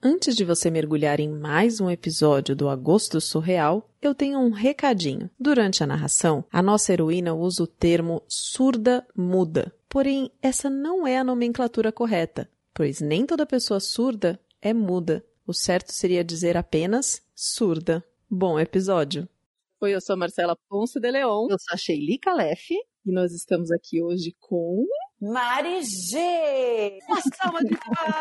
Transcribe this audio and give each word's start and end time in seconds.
Antes 0.00 0.36
de 0.36 0.44
você 0.44 0.70
mergulhar 0.70 1.18
em 1.18 1.28
mais 1.28 1.80
um 1.80 1.90
episódio 1.90 2.54
do 2.54 2.68
Agosto 2.68 3.20
Surreal, 3.20 3.90
eu 4.00 4.14
tenho 4.14 4.38
um 4.38 4.50
recadinho. 4.50 5.28
Durante 5.40 5.82
a 5.82 5.88
narração, 5.88 6.44
a 6.52 6.62
nossa 6.62 6.92
heroína 6.92 7.34
usa 7.34 7.64
o 7.64 7.66
termo 7.66 8.22
surda-muda. 8.28 9.74
Porém, 9.88 10.30
essa 10.40 10.70
não 10.70 11.04
é 11.04 11.18
a 11.18 11.24
nomenclatura 11.24 11.90
correta, 11.90 12.48
pois 12.72 13.00
nem 13.00 13.26
toda 13.26 13.44
pessoa 13.44 13.80
surda 13.80 14.38
é 14.62 14.72
muda. 14.72 15.24
O 15.44 15.52
certo 15.52 15.92
seria 15.92 16.22
dizer 16.22 16.56
apenas 16.56 17.20
surda. 17.34 18.04
Bom 18.30 18.60
episódio! 18.60 19.28
Oi, 19.80 19.94
eu 19.94 20.00
sou 20.00 20.14
a 20.14 20.16
Marcela 20.16 20.56
Ponce 20.68 21.00
de 21.00 21.10
Leon. 21.10 21.48
Eu 21.50 21.58
sou 21.58 21.74
a 21.74 21.76
Sheili 21.76 22.18
Calef. 22.18 22.70
E 23.04 23.12
nós 23.12 23.32
estamos 23.32 23.72
aqui 23.72 24.00
hoje 24.00 24.32
com... 24.38 24.86
Mari 25.20 25.82
G! 25.82 27.00
Uma 27.08 27.20
salva 27.20 27.58
de 27.64 27.76
palmas! 27.76 28.18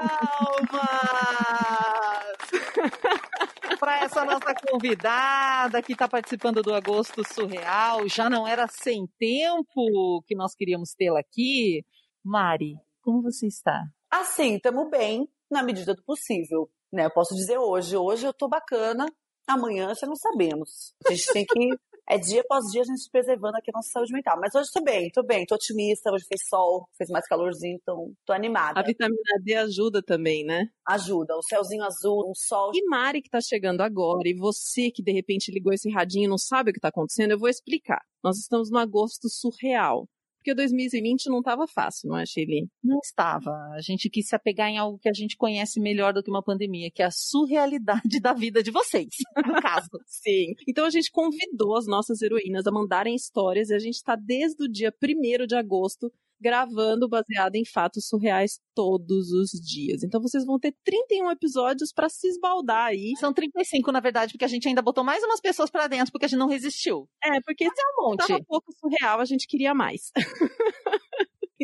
Para 3.80 4.04
essa 4.04 4.26
nossa 4.26 4.56
convidada 4.68 5.84
que 5.84 5.94
está 5.94 6.08
participando 6.08 6.64
do 6.64 6.74
Agosto 6.74 7.24
Surreal, 7.24 8.10
já 8.10 8.28
não 8.28 8.48
era 8.48 8.68
sem 8.68 9.06
tempo 9.20 10.24
que 10.26 10.36
nós 10.36 10.56
queríamos 10.56 10.96
tê-la 10.96 11.20
aqui. 11.20 11.86
Mari, 12.26 12.76
como 13.04 13.22
você 13.22 13.46
está? 13.46 13.84
Assim, 14.10 14.56
estamos 14.56 14.90
bem, 14.90 15.30
na 15.52 15.62
medida 15.62 15.94
do 15.94 16.04
possível. 16.04 16.68
Né? 16.92 17.06
Eu 17.06 17.12
posso 17.12 17.36
dizer 17.36 17.60
hoje, 17.60 17.96
hoje 17.96 18.26
eu 18.26 18.34
tô 18.34 18.48
bacana, 18.48 19.06
amanhã 19.46 19.94
já 19.94 20.08
não 20.08 20.16
sabemos. 20.16 20.96
A 21.06 21.12
gente 21.12 21.32
tem 21.32 21.46
que 21.46 21.78
é 22.10 22.18
dia 22.18 22.42
após 22.42 22.66
dia 22.72 22.82
a 22.82 22.86
gente 22.86 23.02
se 23.02 23.10
preservando 23.12 23.58
aqui 23.58 23.70
a 23.70 23.78
nossa 23.78 23.90
saúde 23.90 24.14
mental. 24.14 24.40
Mas 24.40 24.56
hoje 24.56 24.70
tô 24.74 24.82
bem, 24.82 25.10
tô 25.12 25.24
bem, 25.24 25.46
tô 25.46 25.56
otimista, 25.56 26.12
hoje 26.12 26.26
fez 26.28 26.48
sol, 26.48 26.88
fez 26.98 27.10
mais 27.10 27.28
calorzinho, 27.28 27.78
então 27.82 28.14
tô 28.26 28.34
animada. 28.34 28.80
A 28.80 28.84
vitamina 28.84 29.22
D 29.44 29.54
ajuda 29.56 30.02
também, 30.02 30.46
né? 30.46 30.68
Ajuda, 30.88 31.36
o 31.36 31.44
céuzinho 31.44 31.84
azul, 31.84 32.30
um 32.30 32.34
sol. 32.34 32.72
E 32.74 32.86
Mari 32.88 33.22
que 33.22 33.30
tá 33.30 33.42
chegando 33.42 33.82
agora, 33.82 34.28
e 34.28 34.34
você 34.34 34.90
que 34.90 35.04
de 35.04 35.12
repente 35.12 35.52
ligou 35.52 35.74
esse 35.74 35.90
radinho 35.90 36.26
e 36.26 36.30
não 36.30 36.38
sabe 36.38 36.72
o 36.72 36.74
que 36.74 36.80
tá 36.80 36.90
acontecendo, 36.90 37.32
eu 37.32 37.40
vou 37.40 37.50
explicar. 37.50 38.02
Nós 38.24 38.38
estamos 38.38 38.72
no 38.72 38.78
agosto 38.78 39.28
surreal 39.30 40.08
porque 40.48 40.56
2020 40.56 41.30
não 41.30 41.40
estava 41.40 41.68
fácil, 41.68 42.08
não 42.08 42.18
é, 42.18 42.26
Shelly? 42.26 42.70
Não 42.82 43.00
estava. 43.04 43.52
A 43.74 43.82
gente 43.82 44.10
quis 44.10 44.30
se 44.30 44.36
apegar 44.36 44.70
em 44.70 44.78
algo 44.78 44.98
que 44.98 45.10
a 45.10 45.14
gente 45.14 45.36
conhece 45.36 45.78
melhor 45.78 46.14
do 46.14 46.24
que 46.24 46.30
uma 46.30 46.42
pandemia, 46.42 46.90
que 46.90 47.02
é 47.02 47.06
a 47.06 47.12
surrealidade 47.12 48.02
da 48.22 48.34
vida 48.34 48.64
de 48.64 48.72
vocês, 48.72 49.10
no 49.46 49.62
caso. 49.62 49.90
Sim. 50.08 50.54
Então 50.66 50.86
a 50.86 50.90
gente 50.90 51.12
convidou 51.12 51.76
as 51.76 51.86
nossas 51.86 52.22
heroínas 52.22 52.66
a 52.66 52.72
mandarem 52.72 53.14
histórias 53.14 53.70
e 53.70 53.74
a 53.74 53.80
gente 53.80 53.96
está 53.96 54.16
desde 54.16 54.64
o 54.64 54.72
dia 54.72 54.94
1 55.04 55.46
de 55.46 55.56
agosto 55.56 56.10
gravando 56.40 57.08
baseado 57.08 57.56
em 57.56 57.66
fatos 57.66 58.08
surreais 58.08 58.60
todos 58.76 59.32
os 59.32 59.52
dias. 59.52 60.04
Então 60.04 60.22
vocês 60.22 60.46
vão 60.46 60.60
ter 60.60 60.74
31 60.84 61.32
episódios 61.32 61.92
para 61.92 62.10
se 62.10 62.28
esbaldar 62.28 62.88
aí. 62.88 63.14
São 63.20 63.34
35, 63.34 63.92
na 63.92 64.00
verdade, 64.00 64.34
porque 64.34 64.46
a 64.46 64.50
gente 64.50 64.68
ainda 64.68 64.82
botou 64.82 65.04
mais 65.04 65.24
umas 65.24 65.42
pessoas 65.42 65.70
para 65.70 65.88
dentro 65.88 66.12
porque 66.12 66.26
a 66.26 66.28
gente 66.30 66.40
não 66.40 66.48
resistiu. 66.48 67.08
É, 67.24 67.40
porque 67.42 67.66
Mas 67.66 67.78
é 67.78 67.82
um 67.82 68.06
monte. 68.06 68.28
Tava 68.28 68.40
um 68.40 68.46
pouco 68.46 68.72
surreal, 68.74 69.20
a 69.20 69.26
gente 69.26 69.48
queria 69.48 69.74
mais. 69.74 70.12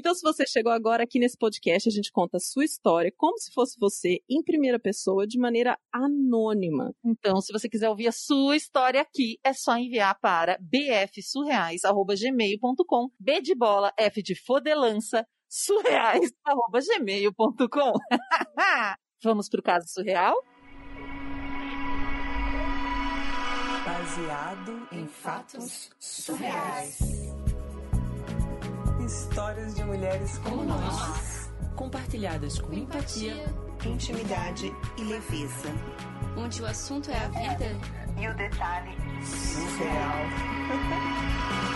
Então, 0.04 0.14
se 0.14 0.22
você 0.22 0.46
chegou 0.46 0.73
agora 0.73 1.06
aqui 1.06 1.18
nesse 1.18 1.38
podcast, 1.38 1.88
a 1.88 1.92
gente 1.92 2.12
conta 2.12 2.36
a 2.36 2.40
sua 2.42 2.66
história 2.66 3.09
como 3.16 3.38
se 3.38 3.54
fosse 3.54 3.80
você 3.80 4.20
em 4.30 4.44
primeira 4.44 4.78
pessoa, 4.78 5.26
de 5.26 5.40
maneira 5.40 5.80
anônima. 5.94 6.94
Então, 7.06 7.40
se 7.40 7.54
você 7.54 7.70
quiser 7.70 7.88
ouvir 7.88 8.09
a 8.09 8.12
sua 8.12 8.58
história 8.58 9.00
aqui, 9.00 9.40
é 9.42 9.54
só 9.54 9.78
enviar 9.78 10.20
para 10.20 10.58
bfsurreais.gmail.com, 10.59 13.12
B 13.18 13.40
de 13.40 13.56
bola, 13.56 13.94
F 13.98 14.22
de 14.22 14.36
fodelança, 14.36 15.26
surreais.gmail.com. 15.48 17.94
Vamos 19.24 19.48
para 19.48 19.59
o 19.62 19.64
caso 19.64 19.88
surreal? 19.88 20.36
Baseado 23.86 24.86
em 24.92 25.08
fatos 25.08 25.90
surreais. 25.98 27.00
Histórias 29.06 29.75
de 29.75 29.84
mulheres 29.84 30.38
como 30.38 30.64
nós, 30.64 31.52
compartilhadas 31.75 32.58
com 32.58 32.72
empatia, 32.72 33.53
intimidade 33.86 34.74
e 34.97 35.03
leveza. 35.03 35.68
Onde 36.38 36.62
o 36.62 36.66
assunto 36.66 37.12
é 37.12 37.18
a 37.18 37.28
vida 37.28 37.66
e 38.18 38.28
o 38.28 38.34
detalhe 38.36 38.96
surreal. 39.22 40.24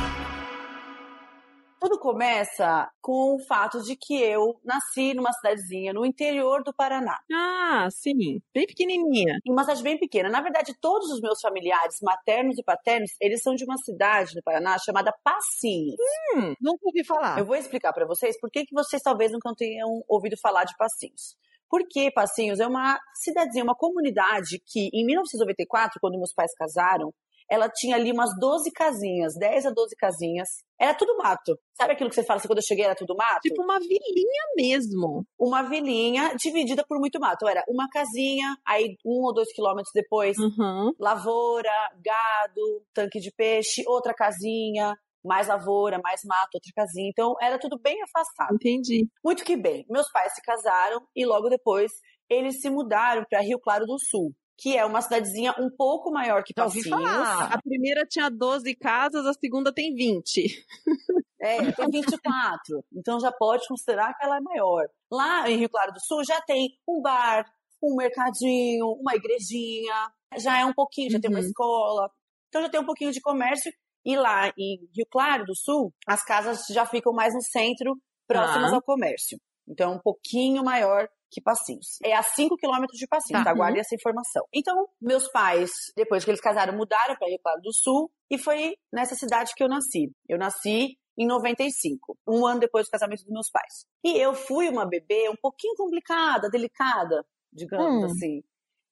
Tudo 1.79 1.99
começa 1.99 2.89
com 3.01 3.35
o 3.35 3.39
fato 3.39 3.81
de 3.83 3.95
que 3.95 4.19
eu 4.19 4.59
nasci 4.63 5.13
numa 5.13 5.31
cidadezinha 5.31 5.93
no 5.93 6.05
interior 6.05 6.63
do 6.63 6.73
Paraná. 6.73 7.19
Ah, 7.31 7.87
sim, 7.91 8.41
bem 8.53 8.65
pequenininha. 8.65 9.37
Uma 9.47 9.63
cidade 9.63 9.83
bem 9.83 9.99
pequena. 9.99 10.29
Na 10.29 10.41
verdade, 10.41 10.75
todos 10.81 11.11
os 11.11 11.21
meus 11.21 11.39
familiares, 11.39 11.97
maternos 12.01 12.57
e 12.57 12.63
paternos, 12.63 13.11
eles 13.21 13.41
são 13.41 13.53
de 13.53 13.63
uma 13.63 13.77
cidade 13.77 14.35
no 14.35 14.43
Paraná 14.43 14.77
chamada 14.79 15.13
Passinhos. 15.23 15.95
Hum, 16.35 16.53
nunca 16.59 16.79
ouvi 16.83 17.05
falar. 17.05 17.37
Eu 17.37 17.45
vou 17.45 17.55
explicar 17.55 17.93
para 17.93 18.07
vocês 18.07 18.39
por 18.39 18.49
que, 18.49 18.65
que 18.65 18.73
vocês 18.73 19.01
talvez 19.01 19.31
nunca 19.31 19.53
tenham 19.55 20.03
ouvido 20.07 20.35
falar 20.41 20.63
de 20.63 20.75
Passinhos. 20.77 21.37
Porque 21.69 22.11
Passinhos 22.11 22.59
é 22.59 22.67
uma 22.67 22.97
cidadezinha, 23.13 23.63
uma 23.63 23.75
comunidade 23.75 24.61
que, 24.65 24.89
em 24.93 25.05
1994, 25.05 25.99
quando 25.99 26.17
meus 26.17 26.33
pais 26.33 26.53
casaram, 26.55 27.13
ela 27.49 27.69
tinha 27.69 27.95
ali 27.95 28.11
umas 28.11 28.29
12 28.39 28.71
casinhas, 28.71 29.33
10 29.37 29.67
a 29.67 29.71
12 29.71 29.95
casinhas. 29.95 30.47
Era 30.79 30.93
tudo 30.93 31.17
mato. 31.17 31.57
Sabe 31.73 31.93
aquilo 31.93 32.09
que 32.09 32.15
você 32.15 32.23
fala 32.23 32.39
assim, 32.39 32.47
quando 32.47 32.59
eu 32.59 32.65
cheguei 32.65 32.85
era 32.85 32.95
tudo 32.95 33.15
mato? 33.15 33.41
Tipo 33.41 33.63
uma 33.63 33.79
vilinha 33.79 34.43
mesmo. 34.55 35.25
Uma 35.39 35.63
vilinha 35.63 36.35
dividida 36.35 36.83
por 36.87 36.99
muito 36.99 37.19
mato. 37.19 37.47
Era 37.47 37.63
uma 37.67 37.87
casinha, 37.89 38.55
aí 38.67 38.95
um 39.05 39.23
ou 39.23 39.33
dois 39.33 39.51
quilômetros 39.53 39.91
depois, 39.93 40.37
uhum. 40.37 40.91
lavoura, 40.99 41.71
gado, 42.03 42.83
tanque 42.93 43.19
de 43.19 43.31
peixe, 43.31 43.83
outra 43.87 44.13
casinha, 44.13 44.93
mais 45.23 45.47
lavoura, 45.47 45.99
mais 46.03 46.21
mato, 46.25 46.55
outra 46.55 46.71
casinha. 46.75 47.09
Então 47.09 47.35
era 47.41 47.57
tudo 47.57 47.79
bem 47.79 47.97
afastado. 48.03 48.55
Entendi. 48.55 49.07
Muito 49.23 49.43
que 49.43 49.55
bem. 49.55 49.85
Meus 49.89 50.11
pais 50.11 50.33
se 50.33 50.41
casaram 50.41 51.01
e 51.15 51.25
logo 51.25 51.49
depois 51.49 51.91
eles 52.29 52.59
se 52.59 52.69
mudaram 52.69 53.23
para 53.29 53.41
Rio 53.41 53.59
Claro 53.59 53.85
do 53.85 53.97
Sul 53.99 54.33
que 54.57 54.75
é 54.75 54.83
uma 54.83 55.01
cidadezinha 55.01 55.53
um 55.59 55.69
pouco 55.69 56.11
maior 56.11 56.43
que 56.43 56.53
Passinhos. 56.53 56.87
A 56.91 57.61
primeira 57.61 58.05
tinha 58.05 58.29
12 58.29 58.75
casas, 58.75 59.25
a 59.25 59.33
segunda 59.33 59.71
tem 59.71 59.93
20. 59.93 60.65
É, 61.39 61.71
tem 61.71 61.87
24. 61.91 62.83
então 62.95 63.19
já 63.19 63.31
pode 63.31 63.67
considerar 63.67 64.11
que 64.15 64.25
ela 64.25 64.37
é 64.37 64.41
maior. 64.41 64.89
Lá 65.09 65.47
em 65.47 65.57
Rio 65.57 65.69
Claro 65.69 65.93
do 65.93 65.99
Sul 65.99 66.23
já 66.25 66.41
tem 66.41 66.67
um 66.89 66.99
bar, 66.99 67.45
um 67.81 67.95
mercadinho, 67.95 68.87
uma 68.99 69.13
igrejinha, 69.15 70.11
já 70.39 70.59
é 70.59 70.65
um 70.65 70.73
pouquinho, 70.73 71.11
já 71.11 71.17
uhum. 71.17 71.21
tem 71.21 71.29
uma 71.29 71.39
uhum. 71.39 71.45
escola. 71.45 72.09
Então 72.49 72.63
já 72.63 72.69
tem 72.69 72.81
um 72.81 72.85
pouquinho 72.85 73.11
de 73.11 73.21
comércio. 73.21 73.71
E 74.03 74.15
lá 74.15 74.51
em 74.57 74.89
Rio 74.95 75.05
Claro 75.11 75.45
do 75.45 75.55
Sul, 75.55 75.93
as 76.07 76.23
casas 76.23 76.65
já 76.71 76.87
ficam 76.87 77.13
mais 77.13 77.35
no 77.35 77.41
centro, 77.41 77.95
próximas 78.27 78.73
ah. 78.73 78.75
ao 78.75 78.81
comércio. 78.81 79.39
Então, 79.67 79.93
um 79.93 79.99
pouquinho 79.99 80.63
maior 80.63 81.07
que 81.29 81.41
Passinhos. 81.41 81.99
É 82.03 82.13
a 82.13 82.23
5 82.23 82.55
quilômetros 82.57 82.97
de 82.97 83.07
Passinhos, 83.07 83.43
tá? 83.43 83.51
tá? 83.51 83.55
Guarde 83.55 83.79
essa 83.79 83.95
informação. 83.95 84.45
Então, 84.53 84.87
meus 85.01 85.29
pais, 85.31 85.71
depois 85.95 86.23
que 86.23 86.31
eles 86.31 86.41
casaram, 86.41 86.75
mudaram 86.75 87.15
para 87.15 87.27
Rio 87.27 87.39
Claro 87.41 87.61
do 87.61 87.73
Sul 87.73 88.11
e 88.29 88.37
foi 88.37 88.75
nessa 88.91 89.15
cidade 89.15 89.53
que 89.55 89.63
eu 89.63 89.67
nasci. 89.67 90.11
Eu 90.27 90.37
nasci 90.37 90.97
em 91.17 91.25
95, 91.25 92.17
um 92.27 92.45
ano 92.45 92.59
depois 92.59 92.85
do 92.85 92.91
casamento 92.91 93.23
dos 93.23 93.33
meus 93.33 93.49
pais. 93.49 93.85
E 94.03 94.17
eu 94.17 94.33
fui 94.33 94.69
uma 94.69 94.85
bebê 94.85 95.27
um 95.29 95.35
pouquinho 95.41 95.73
complicada, 95.75 96.49
delicada, 96.49 97.25
digamos 97.51 98.03
hum. 98.03 98.05
assim. 98.05 98.43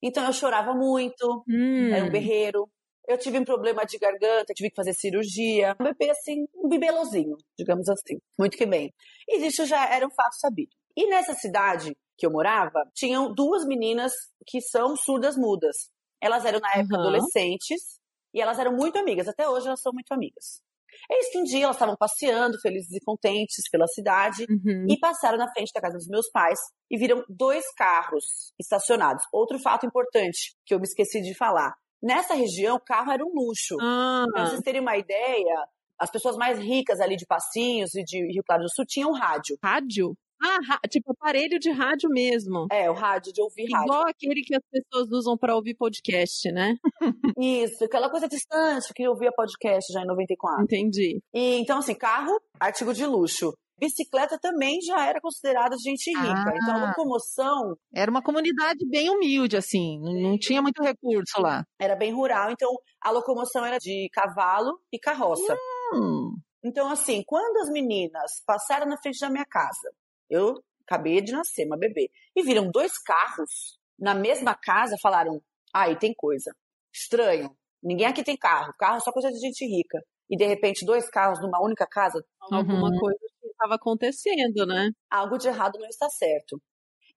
Então 0.01 0.25
eu 0.25 0.33
chorava 0.33 0.73
muito, 0.73 1.43
hum. 1.47 1.93
era 1.93 2.05
um 2.05 2.11
berreiro. 2.11 2.69
Eu 3.07 3.19
tive 3.19 3.37
um 3.37 3.45
problema 3.45 3.85
de 3.85 3.99
garganta, 3.99 4.53
tive 4.55 4.71
que 4.71 4.75
fazer 4.75 4.93
cirurgia. 4.93 5.75
Um 5.79 5.83
bebê 5.83 6.09
assim, 6.09 6.45
um 6.55 6.67
bibelozinho, 6.67 7.37
digamos 7.57 7.87
assim. 7.87 8.19
Muito 8.37 8.57
que 8.57 8.65
bem. 8.65 8.91
E 9.29 9.45
isso 9.45 9.63
já 9.67 9.87
era 9.93 10.05
um 10.05 10.11
fato 10.11 10.39
sabido. 10.39 10.71
E 10.97 11.07
nessa 11.07 11.35
cidade, 11.35 11.95
que 12.17 12.25
eu 12.25 12.31
morava, 12.31 12.83
tinham 12.93 13.33
duas 13.33 13.65
meninas 13.65 14.13
que 14.47 14.61
são 14.61 14.95
surdas 14.95 15.35
mudas. 15.37 15.75
Elas 16.21 16.45
eram, 16.45 16.59
na 16.59 16.71
época, 16.71 16.95
uhum. 16.95 17.01
adolescentes 17.01 17.99
e 18.33 18.41
elas 18.41 18.59
eram 18.59 18.73
muito 18.73 18.97
amigas. 18.97 19.27
Até 19.27 19.47
hoje 19.47 19.67
elas 19.67 19.81
são 19.81 19.93
muito 19.93 20.11
amigas. 20.11 20.61
Eis 21.11 21.29
que 21.29 21.37
um 21.37 21.43
dia 21.43 21.65
elas 21.65 21.75
estavam 21.75 21.95
passeando, 21.97 22.59
felizes 22.59 22.91
e 22.93 23.03
contentes 23.03 23.69
pela 23.69 23.87
cidade, 23.87 24.45
uhum. 24.49 24.85
e 24.89 24.97
passaram 24.99 25.37
na 25.37 25.51
frente 25.51 25.71
da 25.73 25.81
casa 25.81 25.97
dos 25.97 26.07
meus 26.07 26.29
pais 26.31 26.59
e 26.89 26.97
viram 26.97 27.23
dois 27.29 27.65
carros 27.75 28.53
estacionados. 28.59 29.23
Outro 29.31 29.59
fato 29.59 29.85
importante 29.85 30.55
que 30.65 30.73
eu 30.73 30.79
me 30.79 30.85
esqueci 30.85 31.21
de 31.21 31.35
falar. 31.35 31.73
Nessa 32.01 32.33
região, 32.33 32.75
o 32.75 32.83
carro 32.83 33.11
era 33.11 33.23
um 33.23 33.31
luxo. 33.33 33.75
Ah. 33.81 34.25
Pra 34.31 34.45
vocês 34.47 34.61
terem 34.61 34.81
uma 34.81 34.97
ideia, 34.97 35.67
as 35.99 36.11
pessoas 36.11 36.37
mais 36.37 36.59
ricas 36.59 36.99
ali 36.99 37.15
de 37.15 37.25
Passinhos 37.25 37.93
e 37.95 38.03
de 38.03 38.19
Rio 38.31 38.43
Claro 38.45 38.63
do 38.63 38.69
Sul 38.69 38.85
tinham 38.87 39.11
rádio. 39.13 39.57
Rádio? 39.63 40.15
Ah, 40.45 40.79
tipo 40.87 41.11
aparelho 41.11 41.59
de 41.59 41.71
rádio 41.71 42.09
mesmo. 42.09 42.67
É, 42.71 42.89
o 42.89 42.93
rádio 42.93 43.33
de 43.33 43.41
ouvir 43.41 43.63
Igual 43.63 43.79
rádio. 43.81 43.93
Igual 43.93 44.07
aquele 44.09 44.41
que 44.41 44.55
as 44.55 44.63
pessoas 44.71 45.09
usam 45.11 45.37
para 45.37 45.55
ouvir 45.55 45.75
podcast, 45.75 46.51
né? 46.51 46.75
Isso, 47.39 47.83
aquela 47.83 48.09
coisa 48.09 48.27
distante 48.27 48.93
que 48.93 49.03
eu 49.03 49.11
ouvia 49.11 49.31
podcast 49.35 49.91
já 49.91 50.01
em 50.01 50.05
94. 50.07 50.63
Entendi. 50.63 51.19
E 51.33 51.55
então 51.59 51.79
assim, 51.79 51.95
carro, 51.95 52.39
artigo 52.59 52.93
de 52.93 53.05
luxo. 53.05 53.53
Bicicleta 53.77 54.39
também 54.39 54.79
já 54.81 55.05
era 55.05 55.19
considerada 55.19 55.75
gente 55.77 56.09
rica. 56.09 56.23
Ah. 56.47 56.53
Então 56.55 56.75
a 56.75 56.87
locomoção 56.87 57.75
Era 57.93 58.09
uma 58.09 58.21
comunidade 58.23 58.87
bem 58.89 59.09
humilde, 59.09 59.57
assim, 59.57 59.99
não, 59.99 60.13
não 60.31 60.37
tinha 60.37 60.61
muito 60.61 60.81
recurso 60.81 61.41
lá. 61.41 61.63
era 61.79 61.93
bem 61.95 62.13
rural, 62.13 62.51
então 62.51 62.69
a 63.01 63.11
locomoção 63.11 63.65
era 63.65 63.77
de 63.77 64.07
cavalo 64.13 64.79
e 64.93 64.97
carroça. 64.99 65.57
Hum, 65.93 66.35
Então, 66.63 66.89
assim, 66.89 67.21
quando 67.27 67.57
as 67.57 67.69
meninas 67.69 68.41
passaram 68.47 68.87
na 68.87 68.97
frente 68.97 69.19
da 69.19 69.29
minha 69.29 69.45
casa, 69.45 69.91
eu 70.29 70.55
acabei 70.87 71.21
de 71.21 71.31
nascer, 71.31 71.65
uma 71.65 71.77
bebê, 71.77 72.09
e 72.35 72.43
viram 72.43 72.69
dois 72.71 72.97
carros 72.99 73.79
na 73.99 74.13
mesma 74.13 74.55
casa, 74.55 74.95
falaram: 75.01 75.41
aí 75.73 75.97
tem 75.97 76.13
coisa. 76.13 76.51
Estranho. 76.93 77.49
Ninguém 77.83 78.07
aqui 78.07 78.23
tem 78.23 78.37
carro. 78.37 78.73
Carro 78.79 78.97
é 78.97 78.99
só 78.99 79.11
coisa 79.11 79.29
de 79.31 79.39
gente 79.39 79.65
rica. 79.65 79.99
E 80.29 80.35
de 80.35 80.45
repente, 80.45 80.85
dois 80.85 81.07
carros 81.09 81.39
numa 81.41 81.61
única 81.63 81.85
casa, 81.87 82.23
Alguma 82.51 82.89
Uhum. 82.89 82.99
coisa 82.99 83.19
que 83.41 83.47
estava 83.47 83.75
acontecendo, 83.75 84.65
né? 84.65 84.89
algo 85.09 85.37
de 85.37 85.47
errado 85.47 85.77
não 85.79 85.87
está 85.87 86.07
certo. 86.09 86.59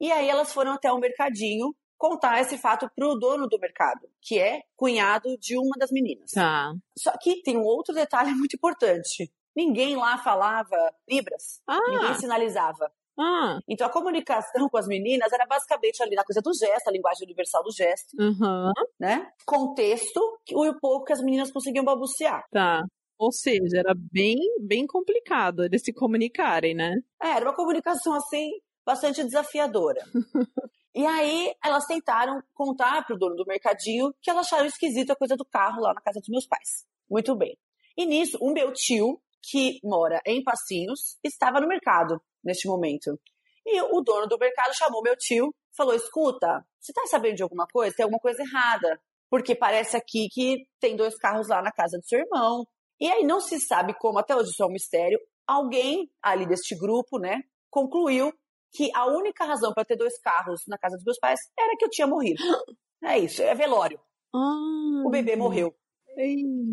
E 0.00 0.10
aí 0.12 0.28
elas 0.28 0.52
foram 0.52 0.72
até 0.72 0.90
o 0.92 0.98
mercadinho 0.98 1.74
contar 1.98 2.40
esse 2.40 2.56
fato 2.56 2.88
pro 2.94 3.14
dono 3.16 3.46
do 3.48 3.58
mercado, 3.58 4.08
que 4.22 4.38
é 4.38 4.60
cunhado 4.76 5.36
de 5.38 5.56
uma 5.58 5.76
das 5.78 5.90
meninas. 5.90 6.30
Tá. 6.32 6.72
Só 6.98 7.12
que 7.20 7.42
tem 7.42 7.56
um 7.56 7.64
outro 7.64 7.94
detalhe 7.94 8.30
muito 8.36 8.54
importante. 8.56 9.30
Ninguém 9.58 9.96
lá 9.96 10.16
falava 10.18 10.76
libras, 11.08 11.60
ninguém 11.88 12.10
Ah, 12.12 12.14
sinalizava. 12.14 12.92
ah, 13.18 13.58
Então 13.68 13.88
a 13.88 13.90
comunicação 13.90 14.68
com 14.68 14.78
as 14.78 14.86
meninas 14.86 15.32
era 15.32 15.44
basicamente 15.46 16.00
ali 16.00 16.14
na 16.14 16.22
coisa 16.24 16.40
do 16.40 16.54
gesto, 16.54 16.86
a 16.86 16.92
linguagem 16.92 17.24
universal 17.26 17.64
do 17.64 17.72
gesto, 17.72 18.14
aham, 18.20 18.72
né? 19.00 19.32
Contexto 19.44 20.20
que 20.46 20.54
o 20.54 20.78
pouco 20.78 21.06
que 21.06 21.12
as 21.12 21.20
meninas 21.20 21.50
conseguiam 21.50 21.84
balbuciar. 21.84 22.44
tá. 22.52 22.84
Ou 23.18 23.32
seja, 23.32 23.78
era 23.80 23.94
bem, 24.12 24.36
bem 24.60 24.86
complicado 24.86 25.64
eles 25.64 25.82
se 25.82 25.92
comunicarem, 25.92 26.72
né? 26.72 26.94
É, 27.20 27.30
era 27.30 27.44
uma 27.46 27.56
comunicação 27.56 28.14
assim 28.14 28.48
bastante 28.86 29.24
desafiadora. 29.24 30.00
e 30.94 31.04
aí 31.04 31.52
elas 31.64 31.84
tentaram 31.86 32.40
contar 32.54 33.04
pro 33.04 33.18
dono 33.18 33.34
do 33.34 33.44
mercadinho 33.44 34.14
que 34.22 34.30
elas 34.30 34.46
acharam 34.46 34.66
esquisito 34.66 35.10
a 35.10 35.16
coisa 35.16 35.34
do 35.36 35.44
carro 35.44 35.80
lá 35.82 35.92
na 35.92 36.00
casa 36.00 36.20
dos 36.20 36.28
meus 36.28 36.46
pais. 36.46 36.86
Muito 37.10 37.34
bem. 37.34 37.58
E 37.96 38.06
nisso, 38.06 38.38
o 38.40 38.52
meu 38.52 38.72
tio, 38.72 39.20
que 39.42 39.78
mora 39.82 40.20
em 40.26 40.42
Passinhos, 40.42 41.18
estava 41.24 41.60
no 41.60 41.68
mercado 41.68 42.20
neste 42.44 42.66
momento. 42.68 43.18
E 43.66 43.80
o 43.82 44.00
dono 44.00 44.26
do 44.26 44.38
mercado 44.38 44.74
chamou 44.74 45.02
meu 45.02 45.16
tio, 45.16 45.54
falou: 45.76 45.94
"Escuta, 45.94 46.64
você 46.80 46.92
tá 46.92 47.06
sabendo 47.06 47.36
de 47.36 47.42
alguma 47.42 47.66
coisa? 47.66 47.94
Tem 47.94 48.04
alguma 48.04 48.20
coisa 48.20 48.42
errada? 48.42 49.00
Porque 49.30 49.54
parece 49.54 49.96
aqui 49.96 50.28
que 50.30 50.66
tem 50.80 50.96
dois 50.96 51.16
carros 51.18 51.48
lá 51.48 51.60
na 51.60 51.70
casa 51.70 51.98
do 51.98 52.06
seu 52.06 52.18
irmão. 52.20 52.66
E 53.00 53.08
aí 53.10 53.24
não 53.24 53.40
se 53.40 53.60
sabe 53.60 53.94
como, 53.98 54.18
até 54.18 54.34
hoje 54.34 54.50
isso 54.50 54.62
é 54.62 54.66
um 54.66 54.70
mistério, 54.72 55.20
alguém 55.46 56.10
ali 56.22 56.46
deste 56.46 56.74
grupo, 56.76 57.18
né, 57.18 57.42
concluiu 57.70 58.32
que 58.72 58.90
a 58.94 59.06
única 59.06 59.44
razão 59.44 59.72
para 59.72 59.84
ter 59.84 59.96
dois 59.96 60.18
carros 60.20 60.62
na 60.66 60.76
casa 60.76 60.96
dos 60.96 61.04
meus 61.04 61.18
pais 61.18 61.38
era 61.58 61.76
que 61.76 61.84
eu 61.84 61.90
tinha 61.90 62.06
morrido. 62.06 62.42
É 63.00 63.16
isso, 63.16 63.40
é 63.40 63.54
velório. 63.54 63.96
Ah, 64.34 65.04
O 65.06 65.08
bebê 65.08 65.36
morreu. 65.36 65.72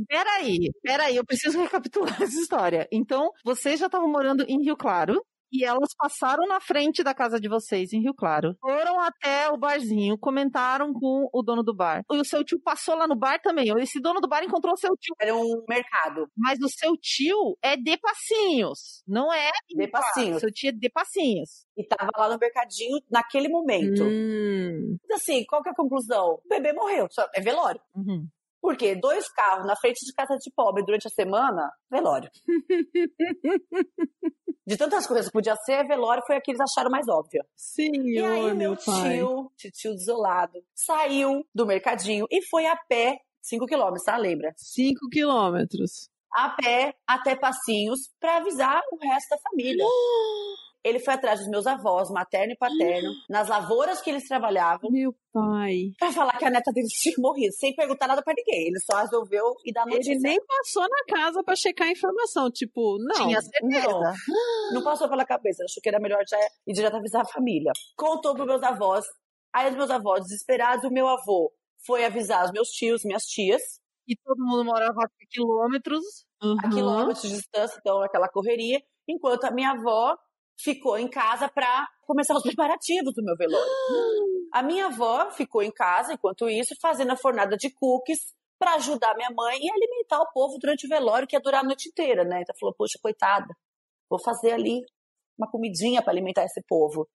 Peraí, 0.08 0.70
peraí, 0.82 1.16
eu 1.16 1.26
preciso 1.26 1.60
recapitular 1.62 2.08
essa 2.22 2.40
história. 2.40 2.88
Então, 2.92 3.30
vocês 3.44 3.80
já 3.80 3.86
estavam 3.86 4.10
morando 4.10 4.44
em 4.48 4.64
Rio 4.64 4.76
Claro 4.76 5.22
e 5.52 5.64
elas 5.64 5.90
passaram 5.98 6.46
na 6.48 6.60
frente 6.60 7.04
da 7.04 7.14
casa 7.14 7.40
de 7.40 7.48
vocês 7.48 7.94
em 7.94 8.02
Rio 8.02 8.14
Claro. 8.14 8.56
Foram 8.60 9.00
até 9.00 9.50
o 9.50 9.58
barzinho, 9.58 10.18
comentaram 10.18 10.92
com 10.92 11.30
o 11.32 11.44
dono 11.44 11.64
do 11.64 11.74
bar. 11.74 12.04
E 12.12 12.18
o 12.18 12.26
seu 12.26 12.44
tio 12.44 12.60
passou 12.62 12.96
lá 12.96 13.08
no 13.08 13.16
bar 13.16 13.40
também. 13.42 13.72
Esse 13.80 14.02
dono 14.02 14.20
do 14.20 14.28
bar 14.28 14.44
encontrou 14.44 14.74
o 14.74 14.78
seu 14.78 14.92
tio. 14.98 15.16
Era 15.20 15.36
um 15.36 15.64
mercado 15.70 16.28
Mas 16.36 16.60
o 16.60 16.68
seu 16.68 16.98
tio 17.00 17.58
é 17.62 17.78
de 17.78 17.98
Passinhos, 17.98 19.04
não 19.08 19.32
é 19.32 19.50
de 19.70 19.88
passinhos. 19.88 20.42
Seu 20.42 20.52
tio 20.52 20.70
é 20.70 20.72
de 20.72 20.90
Passinhos. 20.90 21.66
E 21.78 21.86
tava 21.86 22.10
lá 22.18 22.30
no 22.30 22.38
mercadinho 22.38 23.00
naquele 23.10 23.48
momento. 23.48 24.04
hum, 24.04 24.98
Assim, 25.14 25.46
qual 25.46 25.62
que 25.64 25.70
é 25.70 25.72
a 25.72 25.76
conclusão? 25.76 26.40
O 26.44 26.50
bebê 26.50 26.74
morreu, 26.74 27.08
é 27.34 27.42
velório. 27.42 27.80
Uhum. 27.96 28.28
Por 28.66 28.76
quê? 28.76 28.96
Dois 28.96 29.30
carros 29.30 29.68
na 29.68 29.76
frente 29.76 30.04
de 30.04 30.12
casa 30.12 30.36
de 30.38 30.52
pobre 30.52 30.84
durante 30.84 31.08
a 31.08 31.12
semana, 31.12 31.72
velório. 31.88 32.32
De 34.66 34.76
tantas 34.76 35.06
coisas 35.06 35.28
que 35.28 35.32
podia 35.32 35.56
ser, 35.58 35.86
velório 35.86 36.24
foi 36.26 36.38
a 36.38 36.42
que 36.42 36.50
eles 36.50 36.60
acharam 36.60 36.90
mais 36.90 37.08
óbvia. 37.08 37.46
senhor, 37.56 38.04
E 38.04 38.26
aí 38.26 38.54
meu 38.56 38.76
pai. 38.76 39.20
tio, 39.20 39.52
tio 39.72 39.94
desolado, 39.94 40.66
saiu 40.74 41.46
do 41.54 41.68
mercadinho 41.68 42.26
e 42.32 42.44
foi 42.48 42.66
a 42.66 42.76
pé, 42.76 43.20
5 43.40 43.68
quilômetros, 43.68 44.04
tá? 44.04 44.18
Lembra? 44.18 44.52
Cinco 44.58 45.08
quilômetros. 45.12 46.10
A 46.34 46.50
pé 46.50 46.96
até 47.06 47.36
Passinhos 47.36 48.00
pra 48.20 48.38
avisar 48.38 48.82
o 48.92 48.98
resto 48.98 49.30
da 49.30 49.38
família. 49.38 49.86
Ele 50.86 51.00
foi 51.00 51.16
atrás 51.16 51.40
dos 51.40 51.50
meus 51.50 51.66
avós, 51.66 52.12
materno 52.12 52.54
e 52.54 52.58
paterno, 52.58 53.10
nas 53.28 53.48
lavouras 53.50 54.02
que 54.02 54.10
eles 54.12 54.28
trabalhavam, 54.28 54.92
Meu 54.92 55.16
pai. 55.34 55.92
pra 55.98 56.12
falar 56.12 56.38
que 56.38 56.46
a 56.46 56.50
neta 56.52 56.72
dele 56.72 56.86
tinha 57.02 57.16
morrido, 57.18 57.54
sem 57.56 57.74
perguntar 57.76 58.08
nada 58.08 58.22
pra 58.24 58.36
ninguém. 58.38 58.68
Ele 58.68 58.80
só 58.80 58.98
resolveu 59.00 59.56
e 59.66 59.74
dar 59.74 59.86
notícia. 59.88 60.12
Ele 60.12 60.20
nem 60.22 60.40
passou 60.46 60.84
na 60.88 61.04
casa 61.16 61.44
pra 61.44 61.56
checar 61.56 61.88
a 61.88 61.92
informação. 61.92 62.52
Tipo, 62.52 62.98
não. 63.00 63.16
Tinha 63.26 63.42
certeza. 63.42 64.14
Não, 64.28 64.74
não 64.76 64.84
passou 64.84 65.10
pela 65.10 65.26
cabeça, 65.26 65.64
achou 65.64 65.82
que 65.82 65.90
era 65.90 66.00
melhor 66.00 66.24
já 66.30 66.38
ir 66.68 66.74
direto 66.74 66.98
avisar 66.98 67.24
a 67.24 67.26
família. 67.28 67.72
Contou 67.98 68.36
pros 68.36 68.46
meus 68.46 68.62
avós. 68.62 69.04
Aí 69.52 69.70
os 69.72 69.76
meus 69.76 69.90
avós, 69.90 70.22
desesperados, 70.24 70.86
o 70.86 70.94
meu 70.94 71.08
avô 71.08 71.52
foi 71.86 72.06
avisar 72.06 72.46
os 72.46 72.52
meus 72.52 72.68
tios, 72.70 73.04
minhas 73.04 73.24
tias, 73.24 73.62
E 74.08 74.16
todo 74.24 74.38
mundo 74.38 74.64
morava 74.66 75.02
a 75.04 75.10
quilômetros. 75.32 76.04
a 76.42 76.46
Uhum. 76.46 76.58
quilômetros 76.74 77.22
de 77.24 77.30
distância, 77.38 77.76
então 77.80 78.04
aquela 78.04 78.28
correria, 78.30 78.80
enquanto 79.08 79.46
a 79.46 79.52
minha 79.52 79.72
avó 79.72 80.16
ficou 80.58 80.98
em 80.98 81.10
casa 81.10 81.50
para 81.50 81.88
começar 82.06 82.36
os 82.36 82.44
preparativos 82.44 83.14
do 83.14 83.24
meu 83.24 83.36
velório. 83.36 83.72
A 84.54 84.64
minha 84.64 84.88
avó 84.88 85.32
ficou 85.32 85.62
em 85.62 85.72
casa, 85.72 86.14
enquanto 86.14 86.50
isso, 86.50 86.76
fazendo 86.82 87.12
a 87.12 87.18
fornada 87.18 87.58
de 87.58 87.70
cookies 87.70 88.20
para 88.58 88.76
ajudar 88.76 89.16
minha 89.16 89.30
mãe 89.32 89.58
e 89.62 89.70
alimentar 89.70 90.22
o 90.22 90.32
povo 90.32 90.58
durante 90.60 90.86
o 90.86 90.90
velório, 90.90 91.28
que 91.28 91.36
ia 91.36 91.42
durar 91.42 91.62
a 91.62 91.68
noite 91.68 91.90
inteira, 91.90 92.24
né? 92.24 92.42
Então 92.42 92.56
falou, 92.60 92.74
poxa, 92.78 92.98
coitada, 93.02 93.54
vou 94.10 94.20
fazer 94.20 94.54
ali 94.54 94.82
uma 95.38 95.50
comidinha 95.50 96.02
para 96.02 96.14
alimentar 96.14 96.46
esse 96.46 96.62
povo. 96.66 97.08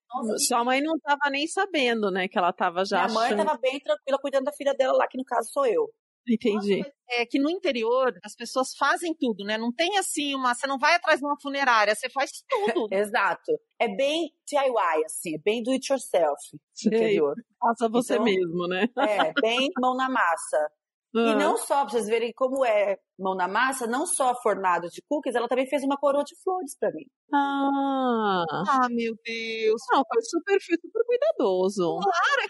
Sua 0.46 0.62
mãe 0.62 0.82
não 0.82 0.98
tava 0.98 1.30
nem 1.30 1.46
sabendo, 1.46 2.10
né? 2.10 2.28
Que 2.28 2.38
ela 2.38 2.52
tava 2.52 2.84
já 2.84 3.04
minha 3.04 3.14
mãe 3.14 3.26
achando. 3.26 3.40
estava 3.40 3.58
bem 3.58 3.80
tranquila 3.80 4.18
cuidando 4.20 4.44
da 4.44 4.52
filha 4.52 4.74
dela 4.74 4.92
lá, 4.92 5.08
que 5.08 5.16
no 5.16 5.24
caso 5.24 5.48
sou 5.50 5.66
eu. 5.66 5.90
Entendi. 6.34 6.82
É 7.12 7.26
que 7.26 7.38
no 7.40 7.50
interior 7.50 8.16
as 8.24 8.36
pessoas 8.36 8.74
fazem 8.76 9.14
tudo, 9.18 9.44
né? 9.44 9.58
Não 9.58 9.72
tem 9.72 9.98
assim 9.98 10.34
uma. 10.34 10.54
Você 10.54 10.66
não 10.66 10.78
vai 10.78 10.94
atrás 10.94 11.18
de 11.20 11.26
uma 11.26 11.36
funerária, 11.40 11.94
você 11.94 12.08
faz 12.08 12.30
tudo. 12.48 12.86
Exato. 12.94 13.52
É 13.80 13.88
bem 13.88 14.32
DIY, 14.48 15.04
assim, 15.04 15.34
é 15.34 15.38
bem 15.38 15.62
do 15.62 15.72
it 15.72 15.90
yourself, 15.92 16.40
Sei. 16.72 16.88
interior. 16.88 17.34
Faça 17.60 17.88
você 17.88 18.14
Então- 18.14 18.24
mesmo, 18.24 18.68
né? 18.68 18.86
É, 18.98 19.32
bem 19.40 19.68
mão 19.80 19.96
na 19.96 20.08
massa. 20.08 20.70
E 21.12 21.18
Ah. 21.18 21.34
não 21.34 21.56
só, 21.56 21.80
pra 21.84 21.88
vocês 21.90 22.06
verem 22.06 22.32
como 22.32 22.64
é 22.64 22.96
mão 23.20 23.34
na 23.34 23.46
massa, 23.46 23.86
não 23.86 24.06
só 24.06 24.30
a 24.30 24.34
fornada 24.34 24.88
de 24.88 25.02
cookies, 25.08 25.34
ela 25.34 25.48
também 25.48 25.66
fez 25.66 25.82
uma 25.84 25.96
coroa 25.96 26.24
de 26.24 26.34
flores 26.42 26.76
pra 26.78 26.90
mim. 26.92 27.04
Ah. 27.32 28.44
Ah, 28.68 28.88
meu 28.90 29.14
Deus. 29.24 29.80
Não, 29.92 30.02
foi 30.12 30.22
super, 30.22 30.58
super 30.60 31.04
cuidadoso. 31.06 31.98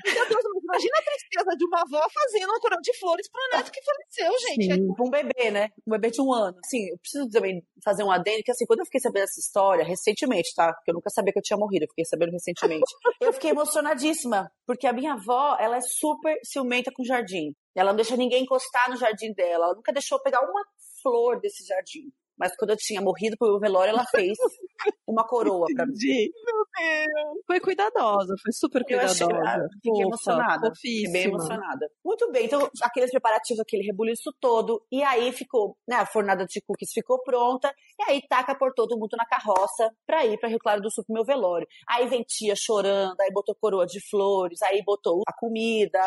Que 0.02 0.12
Deus, 0.12 0.28
mas 0.30 0.44
imagina 0.62 0.98
a 0.98 1.02
tristeza 1.02 1.56
de 1.56 1.64
uma 1.66 1.80
avó 1.80 2.06
fazendo 2.12 2.50
uma 2.50 2.60
coroa 2.60 2.80
de 2.80 2.98
flores 2.98 3.28
pro 3.30 3.58
neto 3.58 3.70
que 3.70 3.80
faleceu, 3.82 4.48
gente. 4.48 4.72
É 4.72 4.74
Sim. 4.76 4.88
Um 4.98 5.10
bebê, 5.10 5.50
né? 5.50 5.68
Um 5.86 5.90
bebê 5.90 6.10
de 6.10 6.22
um 6.22 6.32
ano. 6.32 6.56
Assim, 6.64 6.88
eu 6.88 6.98
preciso 6.98 7.28
também 7.30 7.62
fazer 7.84 8.04
um 8.04 8.10
adendo, 8.10 8.42
que 8.44 8.50
assim, 8.50 8.64
quando 8.66 8.80
eu 8.80 8.86
fiquei 8.86 9.00
sabendo 9.00 9.22
dessa 9.22 9.40
história, 9.40 9.84
recentemente, 9.84 10.54
tá? 10.54 10.72
Porque 10.72 10.90
eu 10.90 10.94
nunca 10.94 11.10
sabia 11.10 11.32
que 11.32 11.38
eu 11.38 11.42
tinha 11.42 11.58
morrido, 11.58 11.84
eu 11.84 11.88
fiquei 11.88 12.04
sabendo 12.04 12.32
recentemente. 12.32 12.84
eu 13.20 13.32
fiquei 13.32 13.50
emocionadíssima, 13.50 14.50
porque 14.66 14.86
a 14.86 14.92
minha 14.92 15.14
avó, 15.14 15.56
ela 15.58 15.76
é 15.76 15.80
super 15.80 16.38
ciumenta 16.44 16.90
com 16.94 17.02
o 17.02 17.06
jardim. 17.06 17.52
Ela 17.74 17.90
não 17.90 17.96
deixa 17.96 18.16
ninguém 18.16 18.42
encostar 18.42 18.90
no 18.90 18.96
jardim 18.96 19.32
dela, 19.32 19.66
ela 19.66 19.74
nunca 19.74 19.92
deixou 19.92 20.20
pegar 20.20 20.40
uma 20.40 20.59
flor 21.02 21.40
desse 21.40 21.66
jardim. 21.66 22.12
Mas 22.38 22.56
quando 22.56 22.70
eu 22.70 22.76
tinha 22.78 23.02
morrido 23.02 23.36
pro 23.38 23.50
meu 23.50 23.60
velório, 23.60 23.90
ela 23.90 24.04
fez 24.06 24.38
uma 25.06 25.26
coroa 25.26 25.66
pra 25.74 25.84
mim. 25.84 25.92
Entendi. 25.92 26.32
Foi 27.46 27.60
cuidadosa, 27.60 28.34
foi 28.42 28.52
super 28.52 28.82
Eu 28.88 29.00
achei, 29.00 29.26
cuidadosa. 29.26 29.68
fiquei 29.74 30.02
emocionada. 30.02 30.72
Fiquei 30.74 31.12
bem 31.12 31.24
emocionada. 31.24 31.86
Muito 32.02 32.32
bem, 32.32 32.46
então 32.46 32.66
aqueles 32.82 33.10
preparativos, 33.10 33.60
aquele 33.60 33.84
rebuliço 33.84 34.32
todo, 34.40 34.82
e 34.90 35.02
aí 35.02 35.32
ficou, 35.32 35.76
né, 35.86 35.96
a 35.96 36.06
fornada 36.06 36.46
de 36.46 36.62
cookies 36.62 36.92
ficou 36.94 37.22
pronta, 37.22 37.70
e 37.98 38.10
aí 38.10 38.22
taca 38.26 38.56
por 38.56 38.72
todo 38.72 38.98
mundo 38.98 39.14
na 39.18 39.26
carroça 39.26 39.90
pra 40.06 40.24
ir 40.24 40.38
pra 40.38 40.48
Rio 40.48 40.58
Claro 40.58 40.80
do 40.80 40.90
Sul 40.90 41.04
pro 41.04 41.12
meu 41.12 41.24
velório. 41.24 41.66
Aí 41.86 42.08
vem 42.08 42.22
tia 42.22 42.54
chorando, 42.56 43.20
aí 43.20 43.30
botou 43.30 43.54
coroa 43.60 43.84
de 43.84 44.00
flores, 44.08 44.62
aí 44.62 44.82
botou 44.82 45.20
a 45.28 45.32
comida, 45.36 46.00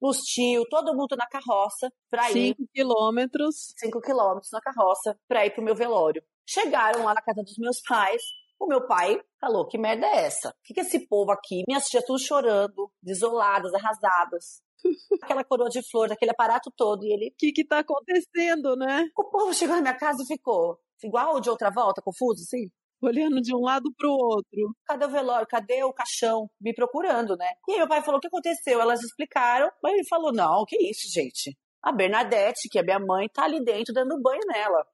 os 0.00 0.18
tios, 0.18 0.64
todo 0.70 0.94
mundo 0.94 1.16
na 1.16 1.26
carroça 1.26 1.92
pra 2.10 2.30
ir 2.30 2.54
Cinco 2.56 2.68
quilômetros. 2.72 3.72
5 3.76 4.00
quilômetros 4.00 4.50
na 4.52 4.60
carroça 4.60 5.18
pra 5.28 5.44
ir 5.46 5.50
pro 5.50 5.62
meu 5.62 5.74
velório. 5.74 6.22
Chegaram 6.48 7.04
lá 7.04 7.14
na 7.14 7.22
casa 7.22 7.42
dos 7.42 7.56
meus 7.58 7.80
pais. 7.86 8.22
O 8.58 8.66
meu 8.66 8.86
pai 8.86 9.20
falou: 9.40 9.66
que 9.66 9.78
merda 9.78 10.06
é 10.06 10.26
essa? 10.26 10.48
O 10.50 10.52
que, 10.64 10.74
que 10.74 10.80
esse 10.80 11.06
povo 11.06 11.30
aqui? 11.30 11.62
Minhas 11.66 11.84
tias 11.86 12.04
tudo 12.04 12.18
chorando, 12.18 12.90
desoladas, 13.02 13.72
arrasadas. 13.74 14.62
Aquela 15.22 15.44
coroa 15.44 15.68
de 15.68 15.80
flores, 15.90 16.12
aquele 16.12 16.30
aparato 16.30 16.70
todo. 16.74 17.04
E 17.04 17.12
ele, 17.12 17.28
O 17.28 17.34
que 17.38 17.52
que 17.52 17.66
tá 17.66 17.80
acontecendo, 17.80 18.76
né? 18.76 19.08
o 19.16 19.24
povo 19.24 19.52
chegou 19.52 19.76
na 19.76 19.82
minha 19.82 19.96
casa 19.96 20.22
e 20.22 20.26
ficou 20.26 20.78
igual 21.04 21.40
de 21.40 21.48
outra 21.50 21.70
volta, 21.70 22.02
confuso, 22.02 22.42
assim. 22.42 22.70
Olhando 23.02 23.40
de 23.40 23.54
um 23.54 23.60
lado 23.60 23.92
pro 23.96 24.10
outro. 24.10 24.74
Cadê 24.86 25.04
o 25.04 25.10
velório? 25.10 25.46
Cadê 25.46 25.82
o 25.84 25.92
caixão? 25.92 26.48
Me 26.60 26.74
procurando, 26.74 27.36
né? 27.36 27.50
E 27.68 27.72
aí 27.72 27.78
meu 27.78 27.88
pai 27.88 28.02
falou: 28.02 28.18
o 28.18 28.20
que 28.20 28.28
aconteceu? 28.28 28.80
Elas 28.80 29.02
explicaram, 29.02 29.70
mas 29.82 29.94
ele 29.94 30.06
falou: 30.08 30.32
não, 30.32 30.64
que 30.66 30.76
isso, 30.76 31.10
gente. 31.12 31.56
A 31.82 31.92
Bernadette, 31.92 32.68
que 32.70 32.78
é 32.78 32.82
minha 32.82 32.98
mãe, 32.98 33.28
tá 33.32 33.44
ali 33.44 33.62
dentro 33.64 33.94
dando 33.94 34.20
banho 34.20 34.42
nela. 34.46 34.84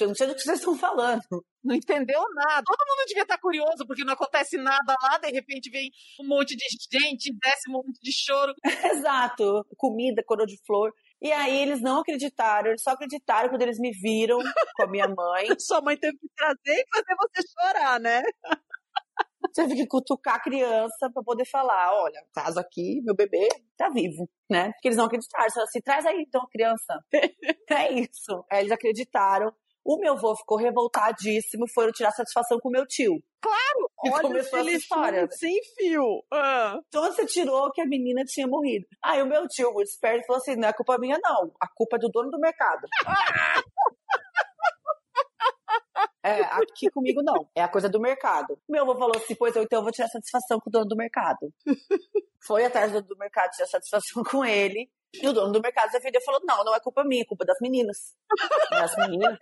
Eu 0.00 0.08
não 0.08 0.14
sei 0.14 0.26
do 0.26 0.34
que 0.34 0.40
vocês 0.40 0.58
estão 0.58 0.76
falando. 0.76 1.22
Não 1.62 1.74
entendeu 1.74 2.20
nada. 2.34 2.62
Todo 2.64 2.88
mundo 2.88 3.06
devia 3.06 3.22
estar 3.22 3.38
curioso, 3.38 3.86
porque 3.86 4.02
não 4.02 4.14
acontece 4.14 4.56
nada 4.56 4.96
lá, 5.02 5.18
de 5.18 5.30
repente 5.30 5.70
vem 5.70 5.90
um 6.20 6.26
monte 6.26 6.56
de 6.56 6.64
gente, 6.90 7.32
desce 7.38 7.68
um 7.68 7.74
monte 7.74 8.00
de 8.00 8.10
choro. 8.12 8.54
Exato. 8.92 9.64
Comida, 9.76 10.22
coroa 10.24 10.46
de 10.46 10.58
flor. 10.66 10.90
E 11.24 11.32
aí 11.32 11.62
eles 11.62 11.80
não 11.80 12.00
acreditaram, 12.00 12.68
eles 12.68 12.82
só 12.82 12.90
acreditaram 12.90 13.48
quando 13.48 13.62
eles 13.62 13.78
me 13.78 13.92
viram 13.92 14.38
com 14.76 14.82
a 14.82 14.86
minha 14.86 15.08
mãe. 15.08 15.46
Sua 15.58 15.80
mãe 15.80 15.96
teve 15.96 16.18
que 16.18 16.28
trazer 16.36 16.80
e 16.80 16.86
fazer 16.94 17.16
você 17.18 17.48
chorar, 17.48 17.98
né? 17.98 18.22
Teve 19.54 19.74
que 19.74 19.86
cutucar 19.86 20.34
a 20.34 20.40
criança 20.40 21.10
pra 21.14 21.22
poder 21.22 21.46
falar: 21.46 21.94
olha, 21.94 22.22
caso 22.34 22.60
aqui, 22.60 23.00
meu 23.02 23.14
bebê 23.14 23.48
tá 23.74 23.88
vivo, 23.88 24.28
né? 24.50 24.72
Porque 24.72 24.88
eles 24.88 24.98
não 24.98 25.06
acreditaram. 25.06 25.48
Falaram 25.48 25.68
assim: 25.68 25.80
traz 25.80 26.04
aí 26.04 26.24
então 26.28 26.42
a 26.42 26.48
criança. 26.50 26.98
é 27.70 27.92
isso. 27.94 28.44
Aí 28.50 28.60
eles 28.60 28.72
acreditaram. 28.72 29.50
O 29.84 29.98
meu 29.98 30.14
avô 30.14 30.34
ficou 30.34 30.56
revoltadíssimo, 30.56 31.66
foram 31.74 31.92
tirar 31.92 32.10
satisfação 32.12 32.58
com 32.58 32.68
o 32.68 32.72
meu 32.72 32.86
tio. 32.86 33.22
Claro! 33.40 33.90
E 34.04 34.10
Olha 34.10 34.22
começou 34.22 34.58
essa 34.60 34.70
história. 34.70 35.28
sem 35.30 35.60
fio. 35.76 36.24
Ah. 36.32 36.78
Então 36.88 37.04
você 37.04 37.26
tirou 37.26 37.70
que 37.70 37.82
a 37.82 37.86
menina 37.86 38.24
tinha 38.24 38.46
morrido. 38.46 38.86
Aí 39.02 39.20
o 39.20 39.26
meu 39.26 39.46
tio, 39.46 39.72
muito 39.72 39.88
esperto, 39.88 40.26
falou 40.26 40.40
assim: 40.40 40.56
não 40.56 40.68
é 40.68 40.72
culpa 40.72 40.96
minha, 40.98 41.18
não. 41.22 41.52
A 41.60 41.68
culpa 41.68 41.96
é 41.96 41.98
do 41.98 42.08
dono 42.08 42.30
do 42.30 42.38
mercado. 42.38 42.86
É, 46.24 46.40
aqui 46.40 46.88
comigo 46.90 47.22
não. 47.22 47.46
É 47.54 47.62
a 47.62 47.68
coisa 47.68 47.86
do 47.86 48.00
mercado. 48.00 48.58
Meu 48.66 48.82
avô 48.82 48.94
falou 48.94 49.12
assim: 49.14 49.34
pois 49.34 49.54
eu 49.54 49.62
então 49.62 49.80
eu 49.80 49.82
vou 49.82 49.92
tirar 49.92 50.08
satisfação 50.08 50.58
com 50.58 50.70
o 50.70 50.72
dono 50.72 50.86
do 50.86 50.96
mercado. 50.96 51.52
Foi 52.46 52.64
atrás 52.64 52.90
do 52.90 53.02
dono 53.02 53.08
do 53.08 53.18
mercado 53.18 53.50
tirar 53.50 53.66
satisfação 53.66 54.22
com 54.24 54.42
ele. 54.42 54.90
E 55.22 55.28
o 55.28 55.32
dono 55.32 55.52
do 55.52 55.60
mercado 55.60 55.92
defendeu 55.92 56.20
e 56.22 56.24
falou: 56.24 56.40
não, 56.44 56.64
não 56.64 56.74
é 56.74 56.80
culpa 56.80 57.04
minha, 57.04 57.22
é 57.22 57.26
culpa 57.26 57.44
das 57.44 57.58
meninas. 57.60 58.14
Das 58.70 58.96
meninas. 58.96 59.38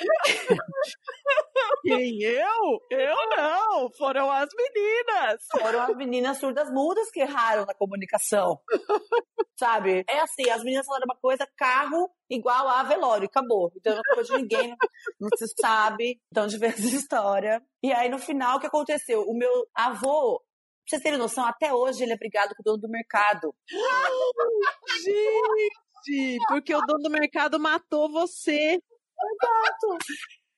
Quem 1.82 2.22
eu? 2.22 2.80
Eu 2.90 3.16
não. 3.36 3.90
Foram 3.96 4.30
as 4.30 4.48
meninas. 4.54 5.44
Foram 5.50 5.80
as 5.82 5.96
meninas 5.96 6.38
surdas 6.38 6.70
mudas 6.70 7.10
que 7.10 7.20
erraram 7.20 7.64
na 7.66 7.74
comunicação. 7.74 8.60
Sabe? 9.58 10.04
É 10.08 10.20
assim, 10.20 10.48
as 10.50 10.62
meninas 10.62 10.86
falaram 10.86 11.04
uma 11.06 11.18
coisa, 11.20 11.46
carro 11.56 12.10
igual 12.30 12.68
a 12.68 12.82
velório, 12.82 13.26
acabou. 13.26 13.70
Então 13.76 13.94
não 13.94 14.02
culpa 14.02 14.24
de 14.24 14.32
ninguém, 14.40 14.74
não, 15.20 15.28
se 15.36 15.46
sabe. 15.60 16.20
Então 16.32 16.46
de 16.46 16.56
ver 16.56 16.68
essa 16.68 16.86
história. 16.86 17.62
E 17.82 17.92
aí 17.92 18.08
no 18.08 18.18
final, 18.18 18.56
o 18.56 18.60
que 18.60 18.66
aconteceu? 18.66 19.22
O 19.22 19.36
meu 19.36 19.66
avô, 19.74 20.38
pra 20.38 20.46
vocês 20.86 21.02
terem 21.02 21.18
noção, 21.18 21.44
até 21.44 21.74
hoje 21.74 22.02
ele 22.02 22.12
é 22.12 22.16
brigado 22.16 22.54
com 22.54 22.62
o 22.62 22.64
dono 22.64 22.78
do 22.78 22.88
mercado. 22.88 23.54
Gente, 25.04 26.38
porque 26.48 26.74
o 26.74 26.80
dono 26.80 27.02
do 27.02 27.10
mercado 27.10 27.60
matou 27.60 28.10
você. 28.10 28.80
Exato. 29.22 29.98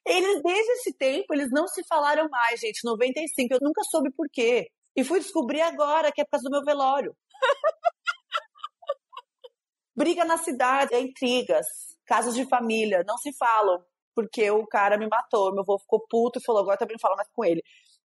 Eles, 0.07 0.42
desde 0.42 0.73
esse 0.73 0.92
tempo, 0.95 1.33
eles 1.33 1.50
não 1.50 1.69
se 1.69 1.83
falaram 1.85 2.28
mais, 2.28 2.61
gente. 2.61 2.85
95, 2.85 3.54
eu 3.54 3.59
nunca 3.62 3.83
soube 3.85 4.11
por 4.11 4.28
quê. 4.31 4.69
E 4.97 5.04
fui 5.04 5.21
descobrir 5.21 5.61
agora 5.61 6.12
que 6.12 6.21
é 6.21 6.25
por 6.25 6.33
causa 6.33 6.45
do 6.45 6.50
meu 6.50 6.64
velório. 6.64 7.14
Briga 9.97 10.25
na 10.25 10.38
cidade, 10.38 10.95
é 10.95 11.00
intrigas, 11.00 11.66
casos 12.07 12.35
de 12.35 12.49
família, 12.49 13.04
não 13.07 13.19
se 13.19 13.33
falam. 13.37 13.85
Porque 14.14 14.50
o 14.50 14.66
cara 14.66 14.99
me 14.99 15.09
matou, 15.09 15.52
meu 15.52 15.62
avô 15.62 15.78
ficou 15.78 16.04
puto 16.09 16.38
e 16.38 16.45
falou: 16.45 16.62
agora 16.62 16.76
também 16.76 16.95
não 16.95 17.00
falo 17.00 17.16
mais 17.16 17.28
com 17.33 17.45
ele. 17.45 17.62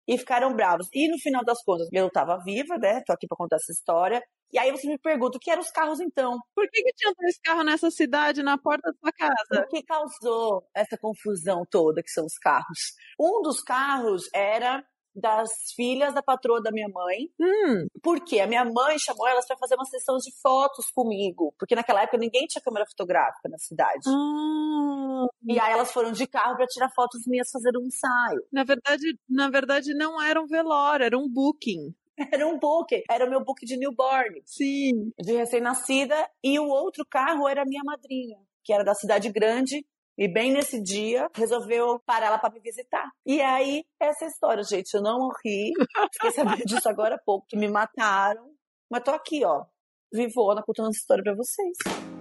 E 0.08 0.18
ficaram 0.18 0.54
bravos. 0.54 0.88
E 0.94 1.10
no 1.10 1.18
final 1.20 1.44
das 1.44 1.64
contas, 1.64 1.88
eu 1.92 2.10
tava 2.12 2.38
viva, 2.44 2.78
né? 2.78 3.02
Tô 3.06 3.14
aqui 3.14 3.28
pra 3.28 3.38
contar 3.38 3.56
essa 3.58 3.72
história. 3.72 4.22
E 4.54 4.60
aí 4.60 4.72
você 4.72 4.88
me 4.88 4.98
pergunta: 4.98 5.38
o 5.38 5.40
que 5.40 5.50
eram 5.52 5.62
os 5.62 5.72
carros 5.72 6.00
então? 6.00 6.38
Por 6.54 6.70
que, 6.70 6.84
que 6.84 6.94
tinha 6.94 7.14
dois 7.18 7.38
carros 7.44 7.66
nessa 7.66 7.92
cidade, 7.92 8.44
na 8.44 8.58
porta 8.58 8.92
da 8.92 8.98
sua 9.00 9.12
casa? 9.12 9.66
O 9.66 9.68
que 9.68 9.84
causou 9.84 10.68
essa 10.76 10.98
confusão 10.98 11.64
toda 11.70 12.04
que 12.04 12.10
são 12.10 12.26
os 12.26 12.38
carros? 12.38 12.94
Um 13.20 13.42
dos 13.42 13.62
carros 13.62 14.24
era 14.34 14.84
das 15.16 15.50
filhas 15.76 16.14
da 16.14 16.22
patroa 16.22 16.62
da 16.62 16.72
minha 16.72 16.90
mãe. 16.90 17.30
Hum, 17.40 17.88
Porque 18.04 18.40
a 18.40 18.48
minha 18.48 18.66
mãe 18.66 18.98
chamou 19.00 19.28
elas 19.28 19.48
para 19.48 19.58
fazer 19.58 19.76
uma 19.76 19.86
sessão 19.86 20.18
de 20.18 20.32
fotos 20.42 20.88
comigo. 20.94 21.54
Porque 21.58 21.74
naquela 21.76 22.02
época 22.04 22.18
ninguém 22.18 22.46
tinha 22.48 22.62
câmera 22.62 22.86
fotográfica 22.86 23.48
na 23.50 23.58
cidade. 23.58 24.02
ah, 24.08 25.26
E 25.48 25.60
aí 25.60 25.72
elas 25.74 25.92
foram 25.92 26.12
de 26.12 26.28
carro 26.28 26.56
para 26.58 26.68
tirar 26.68 26.90
fotos 26.96 27.22
minhas 27.28 27.50
fazendo 27.52 27.80
um 27.82 27.86
ensaio. 27.86 28.42
na 28.52 28.64
verdade, 28.64 29.18
na 29.30 29.50
verdade 29.50 29.94
não 29.94 30.22
era 30.22 30.42
um 30.42 30.46
velório, 30.48 31.06
era 31.06 31.18
um 31.18 31.30
booking. 31.30 31.94
Era 32.32 32.48
um 32.48 32.58
book, 32.58 33.04
era 33.12 33.26
o 33.26 33.30
meu 33.30 33.44
book 33.44 33.66
de 33.66 33.76
newborn, 33.76 34.42
Sim. 34.46 35.12
de 35.20 35.34
recém-nascida. 35.34 36.16
E 36.42 36.58
o 36.58 36.66
outro 36.66 37.06
carro 37.06 37.46
era 37.46 37.64
a 37.64 37.66
minha 37.66 37.82
madrinha, 37.84 38.38
que 38.64 38.72
era 38.72 38.86
da 38.86 38.94
cidade 38.94 39.30
grande. 39.34 39.86
E 40.18 40.32
bem 40.32 40.52
nesse 40.52 40.82
dia, 40.82 41.30
resolveu 41.36 42.00
parar 42.06 42.28
ela 42.28 42.38
para 42.38 42.54
me 42.54 42.60
visitar. 42.62 43.12
E 43.26 43.42
aí, 43.42 43.84
essa 44.00 44.26
é 44.26 44.28
história, 44.28 44.64
gente. 44.64 44.94
Eu 44.94 45.02
não 45.02 45.20
morri. 45.20 45.74
Fiquei 46.14 46.32
sabendo 46.32 46.64
disso 46.66 46.88
agora 46.88 47.16
há 47.16 47.20
pouco, 47.20 47.46
que 47.48 47.58
me 47.58 47.68
mataram. 47.68 48.50
Mas 48.90 49.04
tô 49.04 49.12
aqui, 49.12 49.44
ó, 49.44 49.66
vivona, 50.14 50.64
contando 50.64 50.90
essa 50.90 51.00
história 51.00 51.24
pra 51.24 51.36
vocês. 51.36 52.15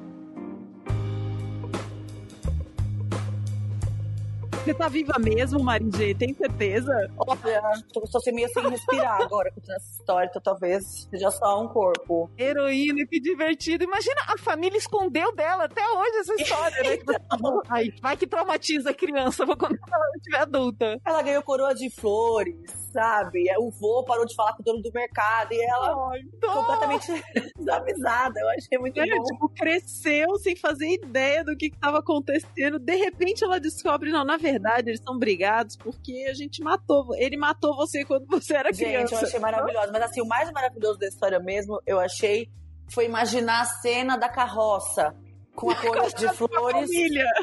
Você 4.65 4.73
tá 4.73 4.89
viva 4.89 5.19
mesmo, 5.19 5.63
Marijê? 5.63 6.15
Tem 6.15 6.33
certeza? 6.33 6.91
Olha, 7.19 7.61
tô, 7.93 8.01
tô 8.01 8.17
assim 8.17 8.33
meio 8.33 8.49
sem 8.49 8.67
respirar 8.71 9.21
agora 9.21 9.51
contando 9.53 9.77
essa 9.77 10.01
história, 10.01 10.27
então 10.31 10.41
talvez 10.41 11.07
seja 11.11 11.31
só 11.31 11.63
um 11.63 11.69
corpo. 11.69 12.31
Heroína, 12.39 13.07
que 13.07 13.21
divertido. 13.21 13.85
Imagina, 13.85 14.23
a 14.27 14.39
família 14.39 14.79
escondeu 14.79 15.35
dela 15.37 15.65
até 15.65 15.83
hoje 15.87 16.17
essa 16.17 16.35
história, 16.35 16.83
né? 16.83 16.97
Falou, 17.39 17.63
Ai, 17.69 17.89
vai 18.01 18.17
que 18.17 18.27
traumatiza 18.27 18.89
a 18.89 18.95
criança, 18.95 19.45
vou 19.45 19.55
contar 19.57 19.77
quando 19.77 20.03
ela 20.03 20.17
estiver 20.17 20.39
adulta. 20.41 20.99
Ela 21.07 21.21
ganhou 21.21 21.43
coroa 21.43 21.75
de 21.75 21.91
flores, 21.91 22.57
sabe? 22.91 23.45
O 23.59 23.71
vô 23.71 24.03
parou 24.05 24.25
de 24.25 24.35
falar 24.35 24.55
com 24.55 24.63
o 24.63 24.65
dono 24.65 24.81
do 24.81 24.91
mercado 24.95 25.53
e 25.53 25.63
ela 25.63 25.95
Ai, 26.11 26.21
completamente 26.41 27.07
desavisada. 27.59 28.41
Eu 28.41 28.49
achei 28.49 28.79
muito 28.79 28.99
É, 28.99 29.07
bom. 29.15 29.25
tipo, 29.25 29.49
cresceu 29.51 30.37
sem 30.39 30.57
fazer 30.57 30.89
ideia 30.95 31.45
do 31.45 31.55
que, 31.55 31.69
que 31.69 31.79
tava 31.79 31.99
acontecendo. 31.99 32.79
De 32.79 32.97
repente 32.97 33.45
ela 33.45 33.61
descobre, 33.61 34.11
não, 34.11 34.25
na 34.25 34.39
verdade, 34.39 34.54
eles 34.89 35.01
são 35.03 35.19
brigados 35.19 35.77
porque 35.77 36.27
a 36.29 36.35
gente 36.35 36.63
matou. 36.63 37.15
Ele 37.17 37.37
matou 37.37 37.77
você 37.77 38.05
quando 38.05 38.27
você 38.27 38.55
era 38.55 38.73
Gente, 38.73 38.89
criança. 38.89 39.15
eu 39.15 39.21
achei 39.21 39.41
maravilhosa. 39.41 39.93
Mas 39.93 40.03
assim, 40.03 40.21
o 40.21 40.27
mais 40.27 40.51
maravilhoso 40.53 40.99
da 40.99 41.07
história 41.07 41.39
mesmo, 41.39 41.81
eu 41.87 41.99
achei, 42.01 42.49
foi 42.93 43.07
imaginar 43.07 43.63
a 43.63 43.65
cena 43.65 44.17
da 44.17 44.29
carroça. 44.29 45.15
Com 45.55 45.71
a 45.71 45.77
coroa 45.77 46.11
de 46.11 46.29
flores, 46.35 46.91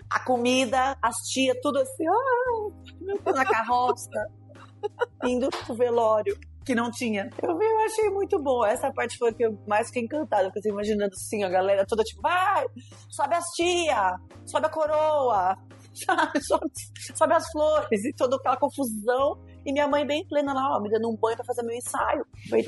a 0.10 0.20
comida, 0.20 0.98
as 1.02 1.16
tias, 1.32 1.58
tudo 1.62 1.80
assim, 1.80 2.06
ah, 2.08 3.32
na 3.34 3.46
carroça, 3.46 4.28
indo 5.24 5.50
pro 5.50 5.76
velório, 5.76 6.38
que 6.66 6.76
não 6.76 6.92
tinha. 6.92 7.30
Eu 7.42 7.58
eu 7.62 7.86
achei 7.86 8.10
muito 8.10 8.42
bom. 8.42 8.66
Essa 8.66 8.92
parte 8.92 9.18
foi 9.18 9.34
que 9.34 9.44
eu 9.44 9.58
mais 9.68 9.88
fiquei 9.88 10.04
encantada, 10.04 10.52
eu 10.54 10.72
imaginando 10.72 11.14
assim, 11.14 11.44
a 11.44 11.50
galera 11.50 11.86
toda 11.86 12.04
tipo, 12.04 12.22
vai, 12.22 12.66
sobe 13.10 13.36
as 13.36 13.46
tia, 13.56 14.16
sobe 14.46 14.68
a 14.68 14.70
coroa, 14.70 15.58
sabe, 16.06 16.42
sobe, 16.42 16.72
sobe 17.16 17.34
as 17.34 17.52
flores, 17.52 18.06
e 18.06 18.14
toda 18.14 18.36
aquela 18.36 18.58
confusão. 18.58 19.40
E 19.66 19.72
minha 19.72 19.88
mãe 19.88 20.06
bem 20.06 20.26
plena 20.28 20.54
lá, 20.54 20.76
ó, 20.76 20.82
me 20.82 20.90
dando 20.90 21.10
um 21.10 21.16
banho 21.16 21.36
pra 21.36 21.46
fazer 21.46 21.62
meu 21.62 21.76
ensaio. 21.76 22.26
Bem. 22.50 22.64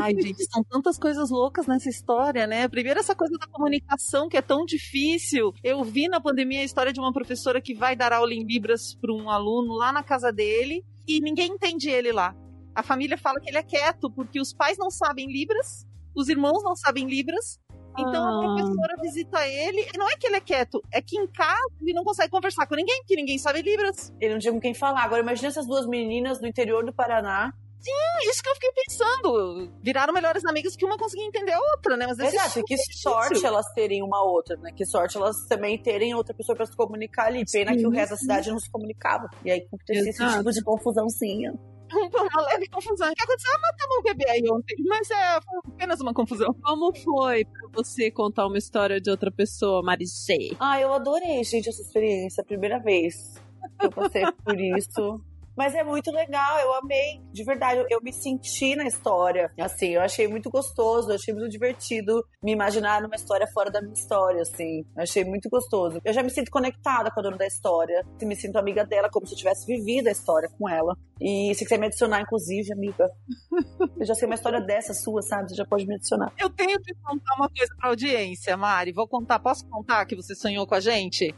Ai, 0.00 0.14
gente, 0.14 0.44
são 0.50 0.64
tantas 0.64 0.98
coisas 0.98 1.28
loucas 1.30 1.66
nessa 1.66 1.90
história, 1.90 2.46
né? 2.46 2.66
Primeiro, 2.66 2.98
essa 2.98 3.14
coisa 3.14 3.36
da 3.38 3.46
comunicação 3.46 4.28
que 4.28 4.36
é 4.36 4.42
tão 4.42 4.64
difícil. 4.64 5.52
Eu 5.62 5.84
vi 5.84 6.08
na 6.08 6.20
pandemia 6.20 6.60
a 6.60 6.64
história 6.64 6.92
de 6.92 7.00
uma 7.00 7.12
professora 7.12 7.60
que 7.60 7.74
vai 7.74 7.94
dar 7.94 8.12
aula 8.12 8.32
em 8.32 8.44
Libras 8.44 8.94
para 8.94 9.12
um 9.12 9.28
aluno 9.28 9.74
lá 9.74 9.92
na 9.92 10.02
casa 10.02 10.32
dele 10.32 10.82
e 11.06 11.20
ninguém 11.20 11.52
entende 11.52 11.90
ele 11.90 12.10
lá. 12.10 12.34
A 12.74 12.82
família 12.82 13.16
fala 13.16 13.40
que 13.40 13.48
ele 13.48 13.58
é 13.58 13.62
quieto 13.62 14.10
porque 14.10 14.40
os 14.40 14.52
pais 14.52 14.76
não 14.78 14.90
sabem 14.90 15.30
Libras, 15.30 15.86
os 16.14 16.28
irmãos 16.28 16.62
não 16.62 16.74
sabem 16.74 17.06
Libras. 17.06 17.58
Então 17.98 18.24
a 18.24 18.28
Ah. 18.28 18.40
professora 18.56 18.96
visita 19.00 19.46
ele. 19.46 19.86
E 19.94 19.98
não 19.98 20.08
é 20.08 20.16
que 20.16 20.26
ele 20.26 20.36
é 20.36 20.40
quieto, 20.40 20.82
é 20.92 21.00
que 21.00 21.18
em 21.18 21.26
casa 21.26 21.62
ele 21.80 21.92
não 21.94 22.04
consegue 22.04 22.30
conversar 22.30 22.66
com 22.66 22.74
ninguém, 22.74 22.98
porque 23.00 23.16
ninguém 23.16 23.38
sabe 23.38 23.62
Libras. 23.62 24.12
Ele 24.20 24.34
não 24.34 24.40
tinha 24.40 24.52
com 24.52 24.60
quem 24.60 24.74
falar. 24.74 25.02
Agora 25.02 25.22
imagina 25.22 25.48
essas 25.48 25.66
duas 25.66 25.86
meninas 25.86 26.38
do 26.40 26.46
interior 26.46 26.84
do 26.84 26.92
Paraná. 26.92 27.52
É 27.88 28.28
isso 28.30 28.42
que 28.42 28.48
eu 28.48 28.54
fiquei 28.54 28.72
pensando. 28.84 29.70
Viraram 29.80 30.12
melhores 30.12 30.44
amigas 30.44 30.74
que 30.74 30.84
uma 30.84 30.98
conseguia 30.98 31.24
entender 31.24 31.52
a 31.52 31.60
outra, 31.60 31.96
né? 31.96 32.06
Mas 32.08 32.18
Exato, 32.18 32.58
e 32.58 32.64
que 32.64 32.76
sorte 32.76 33.46
elas 33.46 33.64
terem 33.74 34.02
uma 34.02 34.24
outra, 34.24 34.56
né? 34.56 34.72
Que 34.74 34.84
sorte 34.84 35.16
elas 35.16 35.36
também 35.48 35.80
terem 35.80 36.12
outra 36.12 36.34
pessoa 36.34 36.56
pra 36.56 36.66
se 36.66 36.74
comunicar 36.76 37.26
ali. 37.26 37.44
Pena 37.50 37.76
que 37.76 37.86
o 37.86 37.90
resto 37.90 38.10
da 38.12 38.16
cidade 38.16 38.50
não 38.50 38.58
se 38.58 38.68
comunicava. 38.70 39.28
E 39.44 39.50
aí 39.52 39.60
acontecia 39.60 40.10
esse 40.10 40.36
tipo 40.38 40.50
de 40.50 40.64
confusãozinha. 40.64 41.54
uma 42.30 42.42
leve 42.42 42.68
confusão. 42.68 43.10
O 43.10 43.14
que 43.14 43.22
aconteceu? 43.22 43.52
Ah, 43.54 43.60
matamos 43.60 43.96
um 43.98 44.02
bebê 44.02 44.28
aí 44.28 44.42
ontem. 44.50 44.76
Mas 44.86 45.10
é, 45.10 45.40
foi 45.40 45.72
apenas 45.72 46.00
uma 46.00 46.14
confusão. 46.14 46.54
Como 46.62 46.94
foi 46.94 47.44
pra 47.44 47.68
você 47.72 48.10
contar 48.10 48.46
uma 48.46 48.58
história 48.58 49.00
de 49.00 49.10
outra 49.10 49.30
pessoa, 49.30 49.82
Marijê? 49.82 50.56
Ah, 50.58 50.80
eu 50.80 50.92
adorei, 50.92 51.42
gente, 51.44 51.68
essa 51.68 51.82
experiência. 51.82 52.44
Primeira 52.44 52.78
vez. 52.78 53.34
Eu 53.80 53.90
passei 53.90 54.24
por 54.44 54.58
isso. 54.60 55.20
Mas 55.56 55.74
é 55.74 55.82
muito 55.82 56.10
legal, 56.10 56.58
eu 56.58 56.74
amei, 56.74 57.22
de 57.32 57.42
verdade, 57.44 57.84
eu, 57.88 58.00
me 58.02 58.12
senti 58.12 58.76
na 58.76 58.84
história. 58.84 59.50
Assim, 59.58 59.94
eu 59.94 60.02
achei 60.02 60.28
muito 60.28 60.50
gostoso, 60.50 61.10
eu 61.10 61.14
achei 61.14 61.32
muito 61.32 61.48
divertido 61.48 62.22
me 62.42 62.52
imaginar 62.52 63.00
numa 63.00 63.16
história 63.16 63.46
fora 63.52 63.70
da 63.70 63.80
minha 63.80 63.94
história, 63.94 64.42
assim. 64.42 64.84
Eu 64.94 65.02
achei 65.02 65.24
muito 65.24 65.48
gostoso. 65.48 66.00
Eu 66.04 66.12
já 66.12 66.22
me 66.22 66.30
sinto 66.30 66.50
conectada 66.50 67.10
com 67.10 67.20
a 67.20 67.22
dona 67.22 67.36
da 67.36 67.46
história, 67.46 68.04
me 68.22 68.36
sinto 68.36 68.56
amiga 68.56 68.84
dela, 68.84 69.08
como 69.10 69.26
se 69.26 69.34
eu 69.34 69.38
tivesse 69.38 69.66
vivido 69.66 70.08
a 70.08 70.12
história 70.12 70.48
com 70.58 70.68
ela. 70.68 70.96
E 71.20 71.54
se 71.54 71.64
quiser 71.64 71.78
me 71.78 71.86
adicionar, 71.86 72.20
inclusive, 72.20 72.72
amiga, 72.72 73.08
eu 73.98 74.04
já 74.04 74.14
sei 74.14 74.26
uma 74.26 74.34
história 74.34 74.60
dessa 74.60 74.92
sua, 74.92 75.22
sabe? 75.22 75.48
Você 75.48 75.54
já 75.54 75.64
pode 75.64 75.86
me 75.86 75.94
adicionar. 75.94 76.32
Eu 76.38 76.50
tenho 76.50 76.78
que 76.80 76.92
contar 77.02 77.34
uma 77.36 77.48
coisa 77.48 77.74
pra 77.78 77.88
audiência, 77.88 78.56
Mari. 78.56 78.92
Vou 78.92 79.08
contar, 79.08 79.38
posso 79.38 79.66
contar 79.68 80.04
que 80.04 80.14
você 80.14 80.34
sonhou 80.34 80.66
com 80.66 80.74
a 80.74 80.80
gente? 80.80 81.34